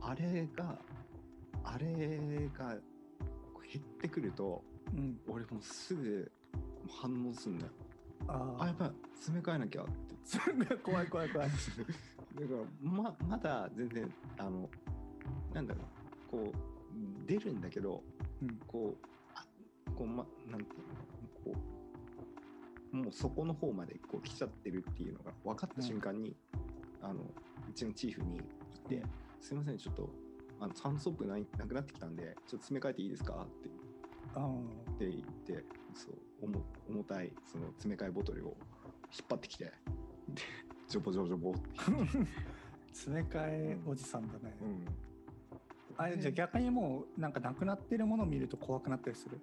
[0.00, 0.78] あれが
[1.64, 4.62] あれが減ってくると
[4.94, 5.18] うん。
[5.28, 6.30] 俺もうすぐ
[6.88, 7.72] 反応すんだよ
[8.28, 10.78] ああやっぱ詰め替えなきゃって あ。
[10.78, 11.48] 怖い怖い怖い。
[12.34, 14.68] だからままだ全然あの
[15.52, 18.02] なんだろうこう出るんだけど
[18.42, 18.56] うん。
[18.66, 19.46] こうあ
[19.94, 20.94] こうまなんていうの？
[20.94, 21.11] かな
[21.44, 21.54] こ
[22.92, 26.36] うもうそこの方までこう来ちゃってるっていうのが分かった瞬間に、
[27.00, 28.46] あのうちのチーフに行っ
[28.88, 29.02] て、うん
[29.42, 30.08] すいませんちょっと
[30.60, 33.68] あのサンドソープないなくなってきたんでちょっと詰め替えていいですかって
[34.36, 34.46] あ
[34.92, 35.22] って言っ
[35.60, 35.64] て
[35.94, 38.56] そう重重たいその詰め替えボトルを
[39.12, 39.72] 引っ張ってきてで
[40.88, 41.82] ジョボジョボジョボって、あ。
[42.94, 44.54] 詰め替えおじさんだね。
[44.60, 44.84] うん、
[45.96, 49.40] あれじゃあ逆にもうなんかなくなってるものを見ると怖くなったりする？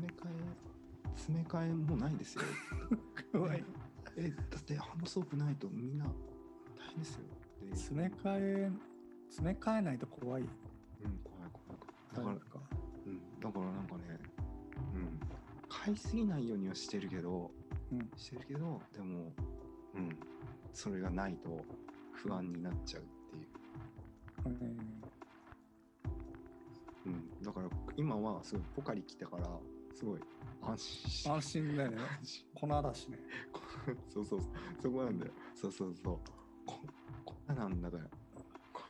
[0.00, 2.42] 詰め替え、詰め替えもうないですよ。
[3.32, 3.64] 怖い。
[4.16, 6.12] え、だってハンドソープないとみんな大
[6.90, 7.24] 変ですよ。
[7.62, 8.72] で詰め替え、
[9.28, 10.42] 詰め替えないと怖い。
[10.42, 10.48] うん、
[11.18, 11.80] 怖い怖い
[12.14, 12.36] 怖い。
[12.36, 12.60] だから、か。
[13.06, 14.02] うん、だからなんかね、
[14.94, 15.20] うん、
[15.68, 17.50] 買いすぎないようにはしてるけど、
[17.92, 18.10] うん。
[18.16, 19.32] してるけど、でも、
[19.94, 20.16] うん、
[20.72, 21.64] それがないと
[22.12, 23.48] 不安になっちゃうっていう。
[24.46, 25.00] うん
[27.06, 29.48] うん、だから今はすごいポカリ来たから、
[29.94, 30.20] すごい
[30.62, 31.98] 安心し安心だよね。
[32.54, 33.18] 粉だしね。
[33.52, 33.60] こ
[34.08, 34.50] そうそうそう
[34.82, 36.18] そこなんだよそうそうそう
[36.66, 36.80] こ
[37.24, 38.04] こんななんだから
[38.72, 38.82] こ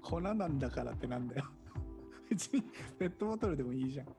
[0.02, 1.44] 粉なんだからってなんだよ。
[2.28, 2.62] 別に
[2.98, 4.06] ペットボトルでもいいじゃん。
[4.06, 4.12] ペ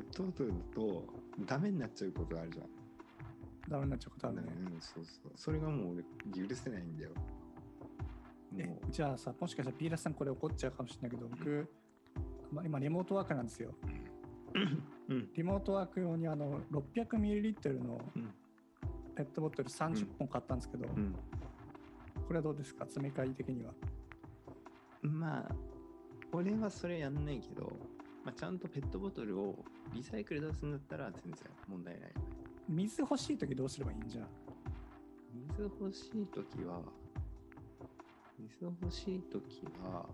[0.00, 1.04] ットボトルだと
[1.46, 2.68] ダメになっちゃうことがあるじゃん、
[3.68, 4.52] ダメになっちゃうことあるね。
[4.72, 7.10] うん、そうそうそれがもう俺許せないんだよ
[8.56, 11.68] えもじゃあさ、もしかしたらピーラスさんこれ怒っちゃうかもしれないけど、僕、
[12.52, 13.74] ま今リモートワークなんですよ。
[15.08, 15.28] ううん。
[15.34, 18.32] リモートワーク用にあの 600ml のうん。
[19.14, 21.12] ペットボトル30本買ったんですけど、うん。
[22.26, 22.84] これはどうですか？
[22.84, 23.72] 詰め替え的には。
[25.02, 25.54] まあ
[26.32, 27.72] 俺はそれやんないけど、
[28.24, 32.12] まあ、ちゃんとペットボトルをリサイクル出すんだったら全然問題ない。
[32.68, 34.22] 水欲しい時どうすればいいんじゃ？
[34.22, 34.26] ん
[35.48, 36.82] 水欲しい時は
[38.38, 40.06] 水欲しい時は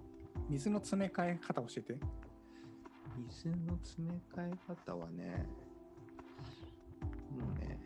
[0.49, 1.97] 水の詰め替え方教えて。
[3.31, 5.47] 水の詰め替え方はね
[7.31, 7.79] もうね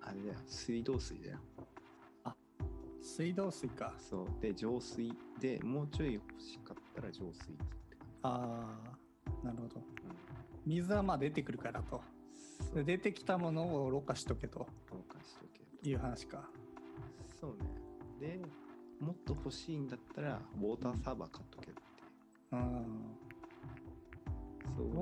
[0.00, 0.38] あれだよ。
[0.46, 1.38] 水道水だよ。
[3.02, 3.92] 水道水か。
[3.98, 4.26] そう。
[4.40, 5.12] で浄水。
[5.40, 7.56] でもうちょい欲しかったら浄水っ
[7.88, 8.78] て感あ
[9.42, 9.68] あ、なるほど。
[9.68, 9.84] じ、うん。
[10.64, 12.00] 水はまあ出てくるからと。
[12.84, 14.60] 出てきたものをろ過しとけと。
[14.90, 15.88] どうかしとけと。
[15.88, 16.48] いう話か。
[17.40, 17.50] そう
[18.22, 18.38] ね。
[18.38, 18.40] で
[19.00, 21.80] もっと欲しいんだったらウォーターサーバー買っとけって。
[21.80, 21.84] い
[22.52, 23.11] ううん。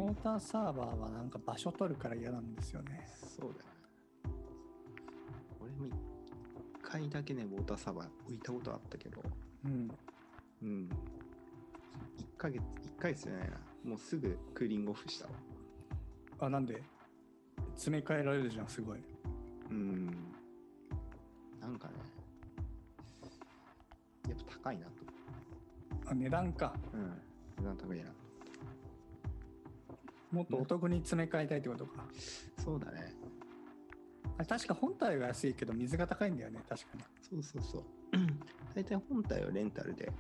[0.01, 3.07] そうウォーターサーバーはなんか場所取るから嫌なんですよね。
[3.37, 3.65] そうだよ
[5.89, 5.91] ね
[6.83, 9.23] 回だけね、ウォーターサーバー置いたことあったけど、
[9.65, 9.91] うん。
[10.63, 10.89] うん。
[12.19, 13.57] 1ヶ月、1ヶ月じゃないな。
[13.85, 15.31] もうすぐクーリングオフしたわ。
[16.41, 16.83] あ、なんで？
[17.75, 18.99] 詰め替えられるじゃん、すごい。
[19.71, 20.07] うん。
[21.61, 21.95] なんかね、
[24.29, 24.93] やっぱ高いなと。
[26.07, 26.75] あ、値段か。
[26.93, 27.23] うん。
[27.59, 28.11] 値段高いな。
[30.31, 32.05] もっとお得に詰め替えたいってことか。
[32.63, 33.15] そうだね。
[34.39, 37.03] あ確か本体は安いけど水が高いんだよね、確かに。
[37.21, 37.85] そうそうそう。
[38.75, 40.11] 大体本体はレンタルで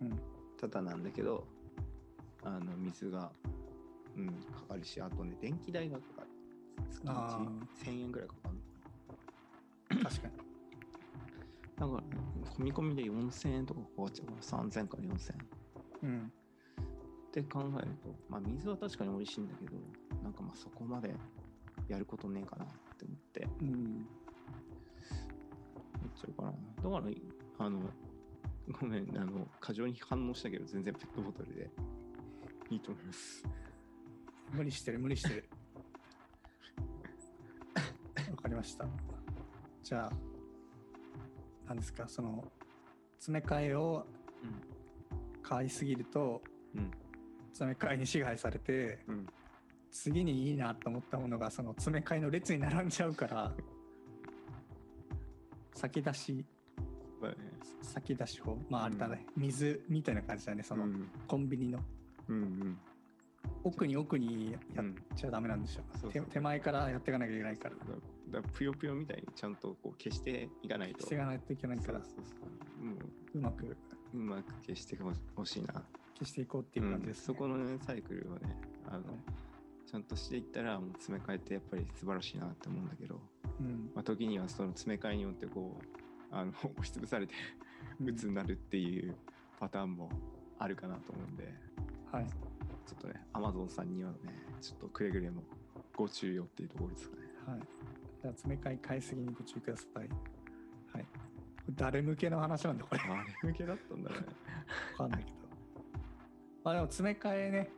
[0.00, 0.18] うん。
[0.58, 1.46] ただなんだけど、
[2.42, 3.30] あの水が、
[4.16, 6.28] うん、かかるし、あとね、電気代がかかる。
[6.90, 7.38] 月あ
[7.84, 10.34] 1 1000円ぐらいかかるの確かに。
[11.76, 15.48] だから、込み込みで4000円とかかかっちゃうから、3000から4000円。
[16.02, 16.32] うん。
[17.30, 19.76] って考えると、まあ水は確かに美味しいんだけど、
[20.24, 21.14] なんかまあそこまで
[21.88, 22.68] やることねえかなっ
[22.98, 23.68] て思って、うん。
[23.68, 23.74] め
[26.08, 26.50] っちゃうかな。
[26.50, 26.96] だから、
[27.66, 27.88] あの、
[28.80, 31.70] ごめん、あの、過剰に反応したけど、全然ペットボトルで
[32.70, 33.44] いいと思います。
[34.52, 35.48] 無理してる、無理してる。
[38.30, 38.88] わかりました。
[39.84, 40.12] じゃあ、
[41.68, 42.50] 何ですか、その、
[43.18, 44.04] 詰め替えを
[45.42, 46.42] 買いすぎると、
[46.74, 46.90] うん。
[47.52, 49.26] 詰め替えに支配されて、うん。
[49.90, 53.52] 次にいいなと思ったものが、その詰め替えの列に並んじゃうから、
[55.74, 56.44] 先出し、
[57.20, 57.36] まあね。
[57.82, 61.08] 先出し法、まああれだね、水みたいな感じだね、その、うん。
[61.26, 61.80] コンビニの
[62.28, 62.78] うんうん。
[63.64, 67.74] 奥に奥にやっうんちゃダメなんでしょ、そうそう手手前からやっていかなきゃいけないから
[68.40, 71.00] だぷよぷよみたいにちゃんとこう消していかないと。
[71.00, 72.34] していかないといけないからそうそうそ
[72.82, 72.84] う。
[72.84, 72.94] も
[73.34, 73.76] うまくう、
[74.14, 74.96] うまく消して
[75.34, 75.82] ほしいな。
[76.20, 77.24] 消していこうっていう感じです、ね。
[77.24, 78.54] そこのね、サイクルをね、
[78.86, 79.04] あの、はい。
[79.90, 83.20] ちゃんとしていったら、もう詰め替えってやっぱり素晴らしいなって思うんだけど、
[83.58, 83.90] うん。
[83.94, 86.00] まあ、時にはその詰め替えによってこう、
[86.30, 87.34] あの 押しつぶされて
[88.04, 89.16] 鬱になるっていう
[89.58, 90.10] パターンも
[90.58, 91.54] あるかなと思うんで、
[92.12, 92.26] はい。
[92.86, 94.18] ちょっとね、アマゾンさんにはね、
[94.60, 95.42] ちょっとくれぐれも
[95.96, 97.22] ご注意をっていうところですかね。
[97.46, 97.60] はい。
[98.22, 99.96] じゃあ詰め替え買いすぎにご注意ください。
[99.98, 101.06] はい。
[101.70, 103.00] 誰向けの話なんだこれ。
[103.00, 104.16] あれ向けだったんだね。
[104.98, 105.38] わかんないけど。
[105.38, 105.39] ま
[106.70, 107.70] あでも詰め替えね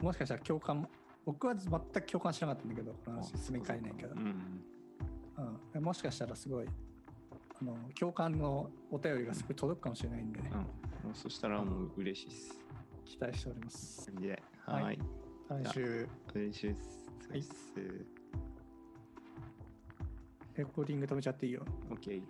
[0.00, 0.90] もしかしたら共感も
[1.24, 4.60] 僕は全く共感しなかったんだけどこの話詰め替えないけどう、ん。
[5.74, 6.66] うん、もしかしたらすごい
[7.60, 10.50] あの共感のお便りがすごい届くかもしれないんでね、
[11.04, 11.14] うん。
[11.14, 12.66] そしたらもう嬉しいです。
[13.04, 14.98] 期待しておりますで、はいはい。
[15.64, 17.10] 来週嬉しいです。
[17.30, 17.44] はい。
[20.56, 22.22] レコーディング止めちゃっていいよ OK。